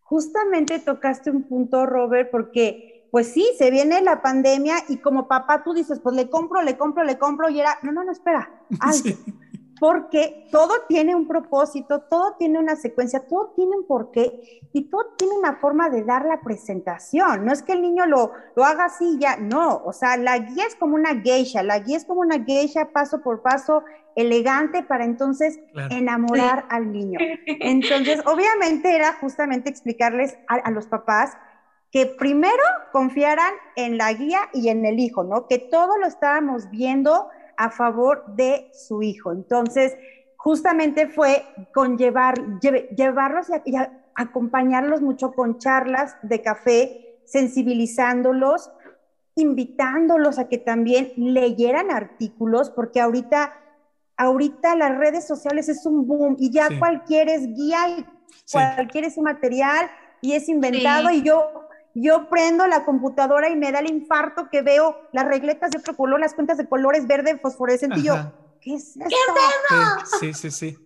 [0.03, 5.65] Justamente tocaste un punto, Robert, porque pues sí, se viene la pandemia y como papá
[5.65, 8.51] tú dices, pues le compro, le compro, le compro y era, no, no, no, espera,
[8.79, 9.09] alto.
[9.25, 9.35] Sí.
[9.81, 15.15] Porque todo tiene un propósito, todo tiene una secuencia, todo tiene un porqué y todo
[15.17, 17.47] tiene una forma de dar la presentación.
[17.47, 19.83] No es que el niño lo, lo haga así ya, no.
[19.87, 23.23] O sea, la guía es como una geisha, la guía es como una geisha paso
[23.23, 23.83] por paso,
[24.15, 25.95] elegante para entonces Claro.
[25.95, 27.19] enamorar al niño.
[27.47, 31.33] Entonces, obviamente era justamente explicarles a, a los papás
[31.97, 35.47] que primero confiaran en la guía y en el hijo, ¿no?
[35.47, 39.33] Que todo lo estábamos viendo a favor de su hijo.
[39.33, 39.97] Entonces,
[40.37, 41.43] justamente fue
[41.73, 48.71] con llevar, lleve- llevarlos y, a- y a- acompañarlos mucho con charlas de café, sensibilizándolos,
[49.35, 53.55] invitándolos a que también leyeran artículos, porque ahorita,
[54.19, 56.79] ahorita las redes sociales es un boom y ya Sí.
[56.79, 58.05] cualquier es guía y
[58.45, 58.53] Sí.
[58.53, 59.89] cualquier es un material
[60.21, 61.17] y es inventado Sí.
[61.17, 61.63] y yo
[62.03, 65.97] yo prendo la computadora y me da el infarto que veo las regletas de otro
[65.97, 68.15] color, las cuentas de colores verde fosforescente y yo,
[68.61, 69.11] ¿qué es esto?
[70.21, 70.79] Sí, sí, sí.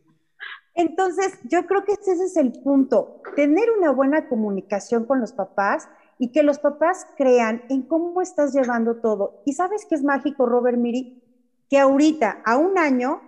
[0.74, 5.88] Entonces, yo creo que ese es el punto, tener una buena comunicación con los papás
[6.16, 9.42] y que los papás crean en cómo estás llevando todo.
[9.44, 11.20] Y sabes qué es mágico, Robert Miri,
[11.68, 13.20] que ahorita, a un año,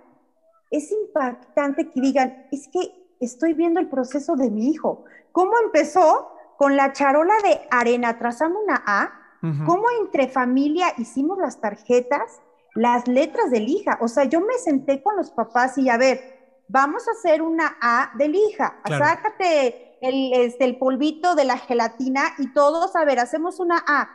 [0.71, 5.05] es impactante que digan, es que estoy viendo el proceso de mi hijo.
[5.33, 9.19] ¿Cómo empezó con la charola de arena trazando una A?
[9.67, 12.41] ¿Cómo entre familia hicimos las tarjetas,
[12.75, 13.99] las letras de lija?
[14.01, 17.77] O sea, yo me senté con los papás y a ver, vamos a hacer una
[17.81, 23.19] A de lija, sácate el, este, el polvito de la gelatina y todos, a ver,
[23.19, 24.11] hacemos una A.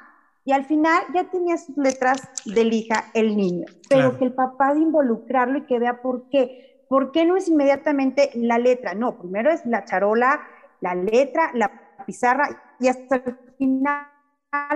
[0.46, 4.74] Y al final ya tenía sus letras de lija el niño, pero que el papá
[4.74, 6.86] de involucrarlo y que vea por qué.
[6.88, 8.94] ¿Por qué no es inmediatamente la letra?
[8.94, 10.40] No, primero es la charola,
[10.80, 14.08] la letra, la pizarra y hasta el final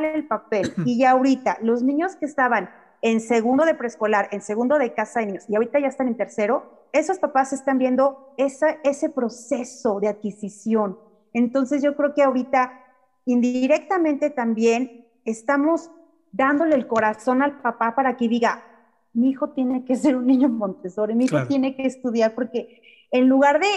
[0.03, 0.73] el papel.
[0.86, 2.69] Y ya ahorita, los niños que estaban
[3.01, 6.17] en segundo de preescolar, en segundo de casa de niños y ahorita ya están en
[6.17, 10.99] tercero, esos papás están viendo ese proceso de adquisición.
[11.34, 12.73] Entonces yo creo que ahorita
[13.25, 15.89] indirectamente también estamos
[16.32, 18.63] dándole el corazón al papá para que diga,
[19.13, 23.27] mi hijo tiene que ser un niño Montessori, mi hijo tiene que estudiar, porque en
[23.27, 23.67] lugar de,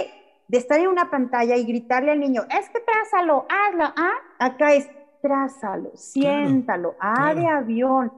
[0.54, 4.12] de, estar en una pantalla y gritarle al niño, es que trázalo, hazlo, ¿ah?
[4.38, 4.88] acá es
[5.20, 8.12] trázalo, siéntalo, ah, de avión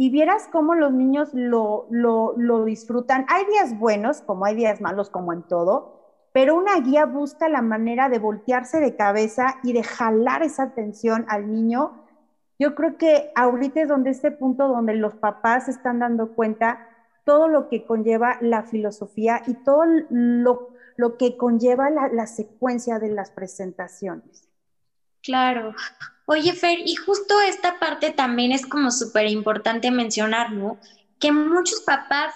[0.00, 3.26] y vieras cómo los niños lo, lo, disfrutan.
[3.28, 6.00] Hay días buenos, como hay días malos, como en todo,
[6.32, 11.26] pero una guía busca la manera de voltearse de cabeza y de jalar esa atención
[11.28, 11.92] al niño.
[12.58, 16.88] Yo creo que ahorita es donde este punto donde los papás se están dando cuenta
[17.26, 20.69] todo lo que conlleva la filosofía y todo lo,
[21.00, 24.46] lo que conlleva la, secuencia de las presentaciones.
[25.22, 25.74] Claro.
[26.26, 30.78] Oye, Fer, y justo esta parte también es como súper importante mencionar, ¿no?
[31.18, 32.34] Que muchos papás,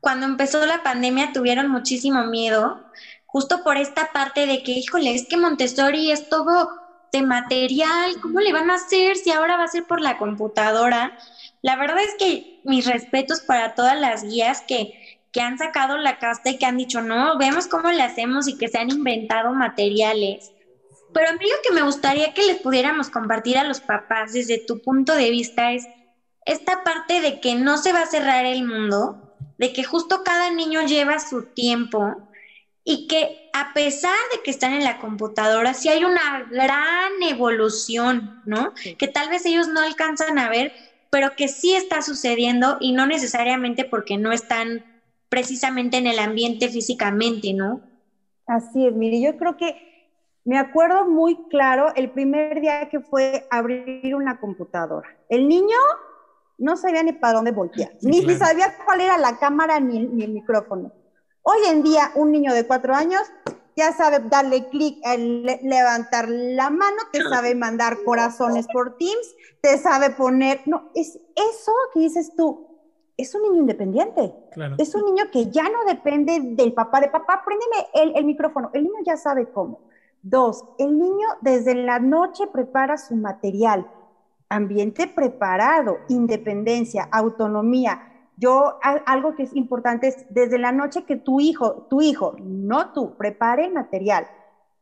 [0.00, 2.82] cuando empezó la pandemia, tuvieron muchísimo miedo,
[3.26, 6.70] justo por esta parte de que, híjole, es que Montessori es todo
[7.12, 11.18] de material, ¿cómo le van a hacer si ahora va a ser por la computadora?
[11.60, 15.05] La verdad es que mis respetos para todas las guías que,
[15.36, 18.56] que han sacado la casta y que han dicho, no, vemos cómo le hacemos y
[18.56, 20.52] que se han inventado materiales
[21.16, 24.58] pero a mí lo que me gustaría que les pudiéramos compartir a los papás desde
[24.58, 25.86] tu punto de vista es
[26.44, 30.50] esta parte de que no se va a cerrar el mundo, de que justo cada
[30.50, 32.28] niño lleva su tiempo
[32.84, 38.42] y que a pesar de que están en la computadora, sí hay una gran evolución,
[38.44, 38.74] ¿no?
[38.98, 40.74] Que tal vez ellos no alcanzan a ver,
[41.08, 44.84] pero que sí está sucediendo y no necesariamente porque no están
[45.28, 47.80] precisamente en el ambiente físicamente, ¿no?
[48.46, 49.76] Así es, mire, yo creo que
[50.44, 55.08] me acuerdo muy claro el primer día que fue abrir una computadora.
[55.28, 55.76] El niño
[56.58, 60.92] no sabía ni para dónde voltear, ni, sabía cuál era la cámara ni, el micrófono.
[61.42, 63.22] Hoy en día, un niño de cuatro años
[63.74, 64.98] ya sabe darle clic,
[65.62, 71.72] levantar la mano, te sabe mandar corazones por Teams, te sabe poner, no, es eso
[71.92, 72.75] que dices tú,
[73.16, 74.34] es un niño independiente.
[74.78, 78.70] Es un niño que ya no depende del papá, de papá, préndeme el, el micrófono.
[78.74, 79.80] El niño ya sabe cómo.
[80.22, 83.86] Dos, el niño desde la noche prepara su material.
[84.48, 88.12] Ambiente preparado, independencia, autonomía.
[88.36, 92.92] Yo, algo que es importante es desde la noche que tu hijo, tu hijo, no
[92.92, 94.26] tú, prepare el material.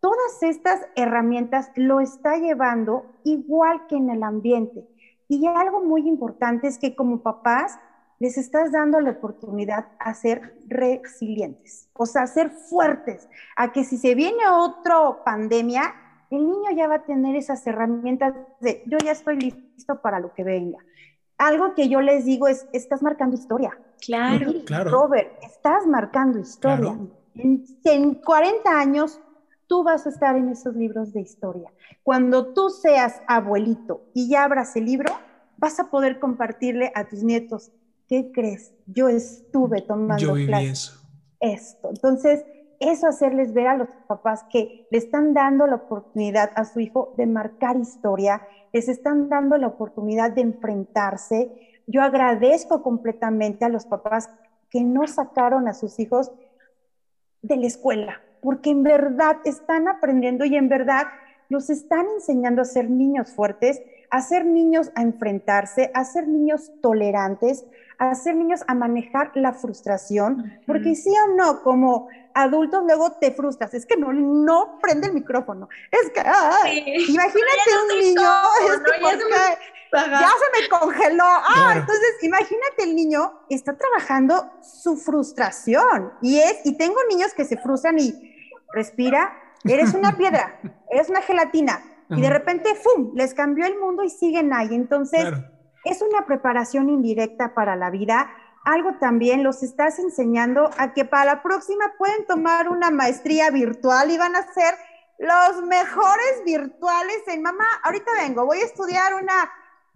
[0.01, 4.89] Todas estas herramientas lo está llevando igual que en el ambiente.
[5.29, 7.79] Y algo muy importante es que como papás
[8.19, 13.85] les estás dando la oportunidad a ser resilientes, o sea, a ser fuertes, a que
[13.85, 15.95] si se viene otra pandemia,
[16.31, 20.33] el niño ya va a tener esas herramientas de yo ya estoy listo para lo
[20.33, 20.79] que venga.
[21.37, 23.77] Algo que yo les digo es, estás marcando historia.
[24.01, 24.91] Claro, claro.
[24.91, 26.97] Robert, estás marcando historia.
[27.35, 29.21] En, en 40 años
[29.67, 31.73] tú vas a estar en esos libros de historia.
[32.03, 35.13] Cuando tú seas abuelito y ya abras el libro,
[35.57, 37.73] vas a poder compartirle a tus nietos
[38.09, 38.73] ¿qué crees?
[38.87, 41.01] Yo estuve tomando Yo viví eso.
[41.41, 41.91] Esto.
[41.91, 42.45] Entonces,
[42.81, 47.15] eso hacerles ver a los papás que le están dando la oportunidad a su hijo
[47.17, 51.51] de marcar historia, les están dando la oportunidad de enfrentarse.
[51.87, 54.29] Yo agradezco completamente a los papás
[54.71, 56.33] que no sacaron a sus hijos
[57.43, 61.07] de la escuela, porque en verdad están aprendiendo y en verdad
[61.49, 63.81] los están enseñando a ser niños fuertes,
[64.11, 67.65] a ser niños a enfrentarse, a ser niños tolerantes,
[67.99, 73.31] a ser niños a manejar la frustración, porque sí o no, como, adultos luego te
[73.33, 76.21] frustras, es que no, no prende el micrófono, es que,
[77.09, 78.31] imagínate un niño,
[79.93, 86.61] ya, se me, congeló, ah, entonces imagínate el niño está trabajando su frustración y es,
[86.65, 88.13] y tengo niños que se frustran y
[88.73, 89.33] respira,
[89.65, 90.59] eres una piedra,
[90.91, 91.81] eres una gelatina,
[92.11, 95.27] y de repente, ¡fum!, les cambió el mundo y siguen ahí, entonces
[95.85, 98.31] es una preparación indirecta para la vida
[98.65, 104.11] algo también los estás enseñando a que para la próxima pueden tomar una maestría virtual
[104.11, 104.75] y van a ser
[105.19, 107.67] los mejores virtuales en mamá.
[107.83, 109.53] Ahorita vengo, voy a estudiar una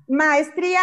[0.07, 0.81] maestría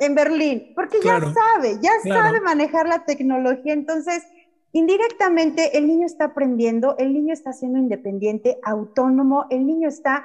[0.00, 3.72] en Berlín, porque ya sabe, ya sabe manejar la tecnología.
[3.72, 4.24] Entonces,
[4.72, 10.24] indirectamente el niño está aprendiendo, el niño está siendo independiente, autónomo, el niño está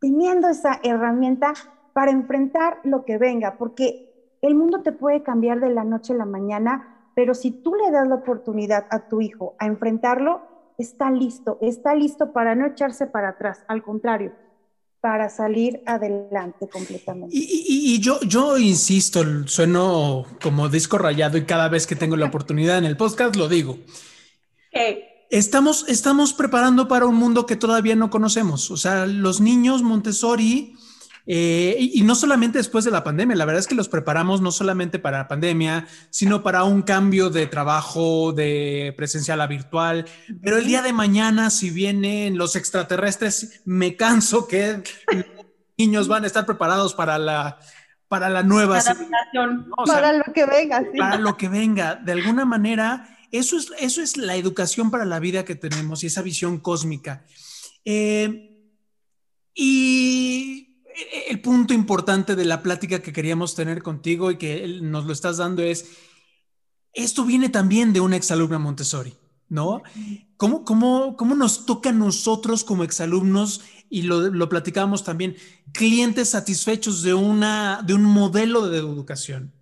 [0.00, 1.52] teniendo esa herramienta
[1.92, 4.10] para enfrentar lo que venga, porque
[4.42, 7.90] el mundo te puede cambiar de la noche a la mañana, pero si tú le
[7.90, 10.42] das la oportunidad a tu hijo a enfrentarlo,
[10.78, 14.32] está listo, está listo para no echarse para atrás, al contrario,
[15.00, 17.34] para salir adelante completamente.
[17.36, 22.78] Y, yo, yo insisto, sueno como disco rayado y cada vez que tengo la oportunidad
[22.78, 23.78] en el podcast lo digo.
[25.30, 28.70] Estamos, estamos preparando para un mundo que todavía no conocemos.
[28.70, 30.76] O sea, los niños Montessori
[31.26, 34.50] eh, y, no solamente después de la pandemia, la verdad es que los preparamos no
[34.50, 40.06] solamente para la pandemia, sino para un cambio de trabajo de presencial a virtual.
[40.42, 45.24] Pero el día de mañana, si vienen los extraterrestres, me canso que los
[45.78, 47.60] niños van a estar preparados para la,
[48.08, 49.70] para la nueva situación.
[49.86, 50.82] para lo que venga.
[50.98, 51.94] Para lo que venga.
[51.94, 56.08] De alguna manera, eso es, eso es la educación para la vida que tenemos y
[56.08, 57.24] esa visión cósmica.
[57.84, 58.50] Eh,
[59.54, 60.84] y
[61.28, 65.38] el punto importante de la plática que queríamos tener contigo y que nos lo estás
[65.38, 65.86] dando es,
[66.92, 69.14] esto viene también de una exalumna Montessori,
[69.48, 69.82] ¿no?
[70.36, 75.36] ¿Cómo, cómo, cómo nos toca a nosotros como exalumnos, y lo, lo platicábamos también,
[75.72, 79.52] clientes satisfechos de, una, de un modelo de educación?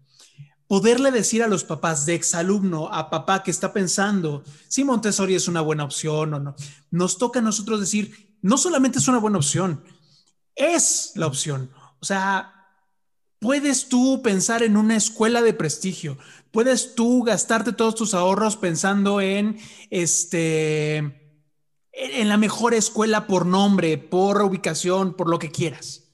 [0.69, 5.49] Poderle decir a los papás de exalumno, a papá que está pensando si Montessori es
[5.49, 6.55] una buena opción o no,
[6.91, 9.83] nos toca a nosotros decir, no solamente es una buena opción,
[10.55, 11.71] es la opción.
[12.01, 12.55] O sea,
[13.41, 16.19] puedes tú pensar en una escuela de prestigio,
[16.51, 19.59] puedes tú gastarte todos tus ahorros pensando en
[19.91, 21.25] este
[21.99, 26.08] en la mejor escuela por nombre, por ubicación, por lo que quieras.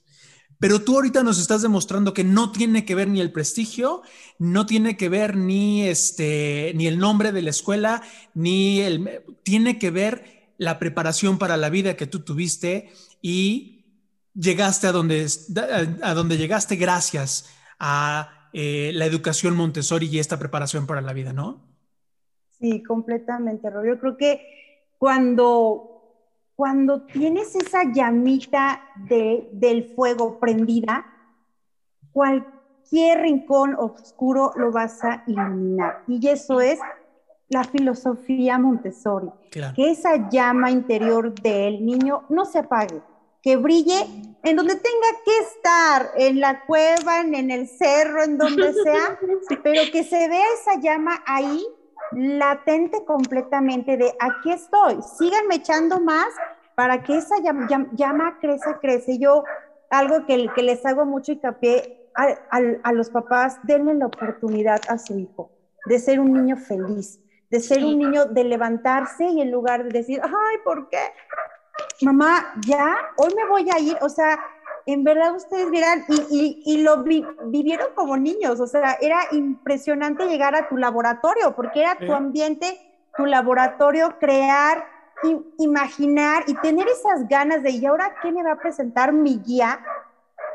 [0.59, 4.01] Pero tú ahorita nos estás demostrando que no tiene que ver ni el prestigio,
[4.39, 8.01] no tiene que ver ni este ni el nombre de la escuela,
[8.33, 12.89] ni el tiene que ver la preparación para la vida que tú tuviste
[13.21, 13.85] y
[14.33, 15.27] llegaste a donde,
[16.01, 17.49] a donde llegaste gracias
[17.79, 21.61] a eh, la educación Montessori y esta preparación para la vida, ¿no?
[22.59, 23.85] Sí, completamente, Rob.
[23.85, 24.41] Yo creo que
[24.97, 25.94] cuando,
[26.55, 31.05] cuando tienes esa llamita de, del fuego prendida,
[32.11, 36.03] cualquier rincón oscuro lo vas a iluminar.
[36.07, 36.79] Y eso es
[37.49, 43.01] la filosofía Montessori, que esa llama interior del niño no se apague,
[43.41, 44.07] que brille
[44.43, 49.19] en donde tenga que estar, en la cueva, en, el cerro, en donde sea,
[49.63, 51.63] pero que se vea esa llama ahí
[52.11, 56.27] latente completamente de aquí estoy, síganme echando más
[56.75, 59.17] para que esa llama, llama, crece, crece.
[59.17, 59.43] Yo,
[59.89, 61.57] algo que, que les hago mucho y a,
[62.15, 65.51] a, a los papás, denle la oportunidad a su hijo
[65.85, 69.89] de ser un niño feliz, de ser un niño de levantarse y en lugar de
[69.89, 71.11] decir, ay, ¿por qué?
[72.01, 74.39] mamá, ya, hoy me voy a ir, o sea,
[74.85, 80.69] en verdad ustedes vieran, y, lo vivieron como niños, o sea, era impresionante llegar a
[80.69, 82.77] tu laboratorio, porque era tu ambiente,
[83.17, 84.85] tu laboratorio, crear,
[85.57, 89.79] imaginar y tener esas ganas de, ¿y ahora qué me va a presentar mi guía?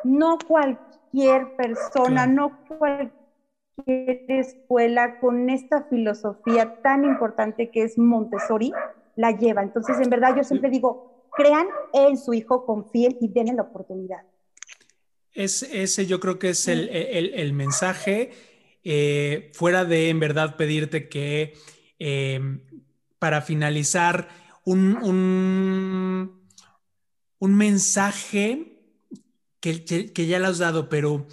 [0.04, 8.72] No cualquier persona, no cualquier escuela con esta filosofía tan importante que es Montessori,
[9.16, 9.62] la lleva.
[9.62, 11.02] Entonces, en verdad, yo siempre digo,
[11.40, 14.22] crean en su hijo, confíen y denle la oportunidad.
[15.32, 18.30] Es, ese yo creo que es el, mensaje,
[18.84, 21.54] eh, fuera de en verdad pedirte que
[21.98, 22.62] em,
[23.18, 24.28] para finalizar
[24.64, 24.96] un,
[27.38, 28.78] un, mensaje
[29.60, 31.26] que, que, ya le has dado, pero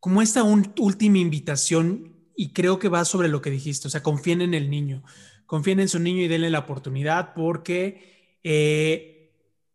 [0.00, 4.40] como esta última invitación, y creo que va sobre lo que dijiste, o sea, confíen
[4.42, 5.02] en el niño,
[5.46, 8.38] confíen en su niño y denle la oportunidad porque...
[8.44, 9.15] Eh,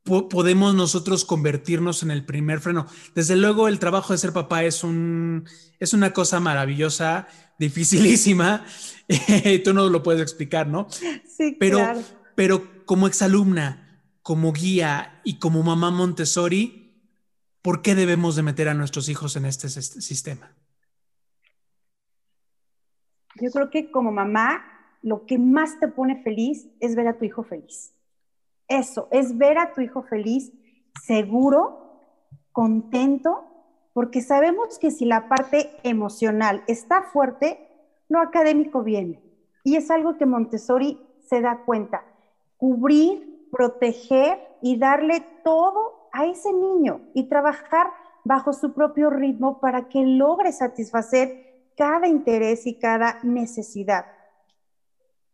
[0.03, 2.87] podemos nosotros convertirnos en el primer freno.
[3.13, 5.47] Desde luego, el trabajo de ser papá es, un,
[5.79, 7.27] es una cosa maravillosa,
[7.59, 8.65] dificilísima.
[9.63, 10.87] Tú no lo puedes explicar, ¿no?
[10.89, 12.01] Sí, pero, claro.
[12.35, 16.95] pero como exalumna, como guía y como mamá Montessori,
[17.61, 20.55] ¿por qué debemos de meter a nuestros hijos en este sistema?
[23.39, 24.63] Yo creo que como mamá,
[25.03, 27.93] lo que más te pone feliz es ver a tu hijo feliz
[28.78, 30.51] eso, es ver a tu hijo feliz,
[31.03, 31.99] seguro,
[32.51, 33.43] contento,
[33.93, 37.67] porque sabemos que si la parte emocional está fuerte,
[38.07, 39.22] lo académico viene.
[39.63, 42.03] Y es algo que Montessori se da cuenta.
[42.57, 47.91] Cubrir, proteger y darle todo a ese niño y trabajar
[48.24, 54.05] bajo su propio ritmo para que logre satisfacer cada interés y cada necesidad.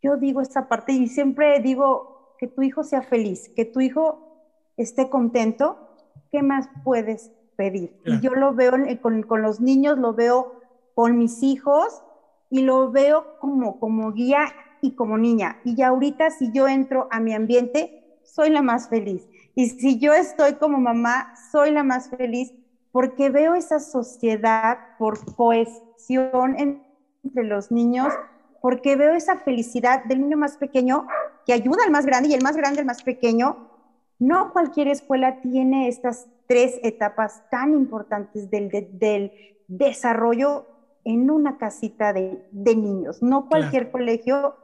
[0.00, 4.46] Yo digo esta parte y siempre digo, que tu hijo sea feliz, que tu hijo
[4.76, 5.78] esté contento,
[6.30, 8.00] ¿qué más puedes pedir?
[8.04, 8.72] Y yo lo veo
[9.02, 10.60] con, con, los niños, lo veo
[10.94, 12.02] con mis hijos
[12.50, 15.58] y lo veo como, como guía y como niña.
[15.64, 19.28] Y ya ahorita si yo entro a mi ambiente, soy la más feliz.
[19.54, 22.52] Y si yo estoy como mamá, soy la más feliz
[22.92, 28.12] porque veo esa sociedad por cohesión entre los niños,
[28.60, 31.06] porque veo esa felicidad del niño más pequeño
[31.48, 33.70] que ayuda al más grande y el más grande al más pequeño.
[34.18, 39.32] No cualquier escuela tiene estas tres etapas tan importantes del, del
[39.66, 40.66] desarrollo
[41.04, 44.56] en una casita de, de niños, no cualquier colegio.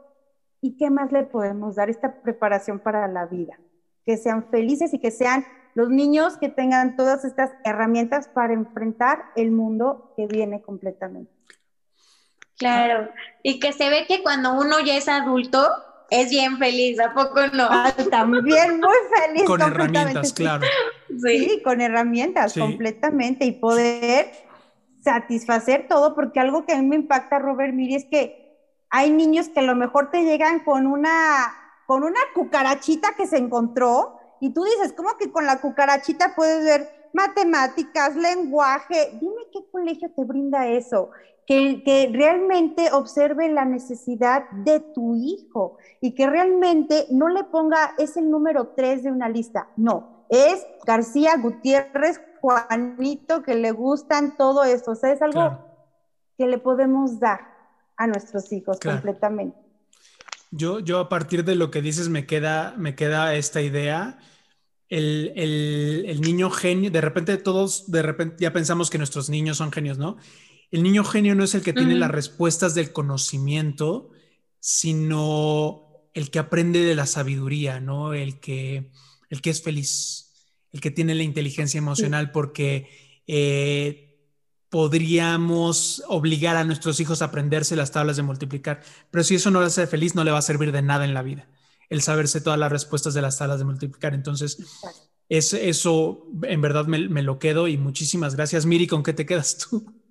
[0.61, 3.59] ¿Y qué más le podemos dar esta preparación para la vida?
[4.05, 9.23] Que sean felices y que sean los niños que tengan todas estas herramientas para enfrentar
[9.35, 11.31] el mundo que viene completamente.
[12.59, 13.09] Claro,
[13.41, 15.67] y que se ve que cuando uno ya es adulto,
[16.09, 17.67] es bien feliz, ¿a poco no?
[17.69, 19.43] Ah, también muy feliz.
[19.45, 20.65] Con herramientas, claro.
[21.21, 21.61] Sí.
[21.63, 24.31] con herramientas, completamente, y poder
[25.03, 28.57] satisfacer todo, porque algo que a mí me impacta, Robert Miri, es que
[28.89, 31.53] hay niños que a lo mejor te llegan con una,
[31.85, 36.65] con una cucarachita que se encontró, y tú dices, ¿cómo que con la cucarachita puedes
[36.65, 39.11] ver matemáticas, lenguaje?
[39.19, 41.11] Dime qué colegio te brinda eso
[41.45, 48.17] que, realmente observe la necesidad de tu hijo y que realmente no le ponga, es
[48.17, 54.63] el número tres de una lista, no, es García Gutiérrez, Juanito, que le gustan todo
[54.63, 55.59] eso, o sea, es algo
[56.37, 57.39] que le podemos dar
[57.97, 59.57] a nuestros hijos completamente.
[60.51, 64.19] Yo, yo a partir de lo que dices me queda, me queda esta idea.
[64.87, 69.57] El, el, el, niño genio, de repente todos, de repente ya pensamos que nuestros niños
[69.57, 70.17] son genios, ¿no?
[70.71, 74.11] El niño genio no es el que tiene las respuestas del conocimiento,
[74.59, 78.13] sino el que aprende de la sabiduría, ¿no?
[78.13, 78.89] El que,
[79.29, 80.31] el que es feliz,
[80.71, 82.89] el que tiene la inteligencia emocional, porque
[83.27, 84.17] eh,
[84.69, 89.59] podríamos obligar a nuestros hijos a aprenderse las tablas de multiplicar, pero si eso no
[89.59, 91.47] le hace feliz, no le va a servir de nada en la vida,
[91.89, 94.13] el saberse todas las respuestas de las tablas de multiplicar.
[94.13, 94.57] Entonces,
[95.29, 98.65] es, eso en verdad me, me lo quedo y muchísimas gracias.
[98.65, 100.04] Miri, ¿con qué te quedas tú?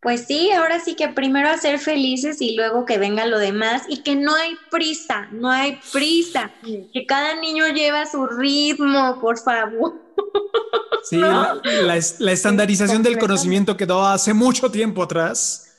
[0.00, 4.02] Pues sí, ahora sí que primero hacer felices y luego que venga lo demás y
[4.02, 6.52] que no hay prisa, no hay prisa,
[6.92, 9.94] que cada niño lleva su ritmo, por favor.
[11.02, 11.16] Sí,
[11.82, 15.74] la, estandarización del conocimiento quedó hace mucho tiempo atrás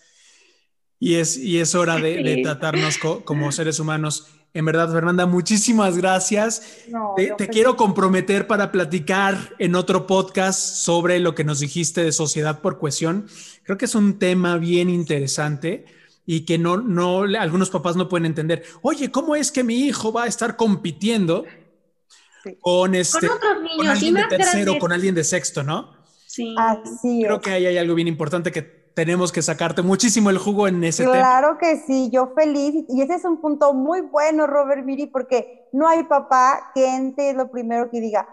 [0.99, 6.86] y es, y es hora de, tratarnos como seres humanos en verdad, Fernanda, muchísimas gracias.
[7.16, 12.62] te, quiero comprometer para platicar en otro podcast sobre lo que nos dijiste de sociedad
[12.62, 13.28] por cohesión.
[13.64, 15.86] Creo que es un tema bien interesante
[16.26, 18.64] y que no, no, algunos papás no pueden entender.
[18.82, 21.45] Oye, ¿cómo es que mi hijo va a estar compitiendo
[22.62, 25.95] con este, con, alguien de tercero, con alguien de sexto, no?
[26.26, 26.56] Sí.
[26.58, 28.62] Así Creo que ahí hay algo bien importante que
[28.98, 31.18] tenemos que sacarte muchísimo el jugo en ese tema.
[31.18, 32.84] Claro que sí, yo feliz.
[32.89, 37.34] Y ese es un punto muy bueno, Robert Miri, porque no hay papá que entre
[37.34, 38.28] lo primero que diga,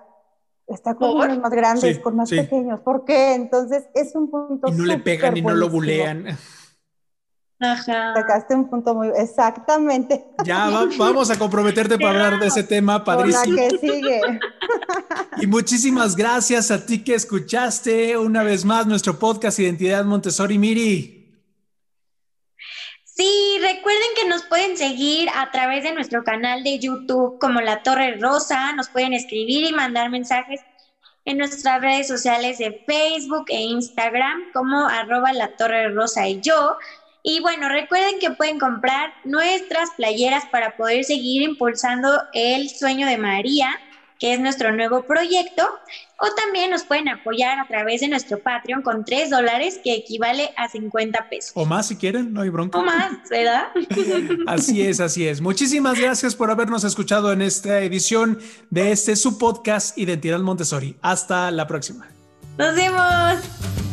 [0.67, 2.81] está con los más grandes, con más pequeños.
[2.81, 3.35] ¿Por qué?
[3.35, 4.69] Entonces es un punto.
[4.69, 6.29] Y no le pegan y no lo bulean.
[7.61, 8.15] Ajá.
[8.15, 9.09] Sacaste un punto muy.
[9.17, 10.25] Exactamente.
[10.45, 13.57] Ya vamos a comprometerte para hablar de ese tema, padrísimo.
[13.57, 14.21] la que sigue.
[15.41, 21.25] Y muchísimas gracias a ti que escuchaste una vez más nuestro podcast Identidad Montessori Miri.
[23.05, 27.83] Sí, recuerden que nos pueden seguir a través de nuestro canal de YouTube como La
[27.83, 30.61] Torre Rosa, nos pueden escribir y mandar mensajes
[31.25, 36.77] en nuestras redes sociales de Facebook e Instagram como arroba La Torre Rosa y yo.
[37.25, 43.19] Y bueno, recuerden que pueden comprar nuestras playeras para poder seguir impulsando el sueño de
[43.19, 43.77] María
[44.19, 45.63] que es nuestro nuevo proyecto,
[46.19, 50.51] o también nos pueden apoyar a través de nuestro Patreon con 3 dólares, que equivale
[50.57, 51.53] a 50 pesos.
[51.55, 52.79] O más si quieren, no hay bronca.
[52.79, 53.67] O más, ¿verdad?
[54.47, 55.41] así es, así es.
[55.41, 58.39] Muchísimas gracias por habernos escuchado en esta edición
[58.71, 60.97] de este su podcast Identidad Montessori.
[61.03, 62.09] Hasta la próxima.
[62.57, 63.84] Nos vemos.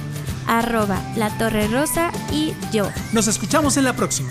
[0.48, 2.88] arroba la torre rosa y yo.
[3.14, 4.30] Nos escuchamos en la próxima.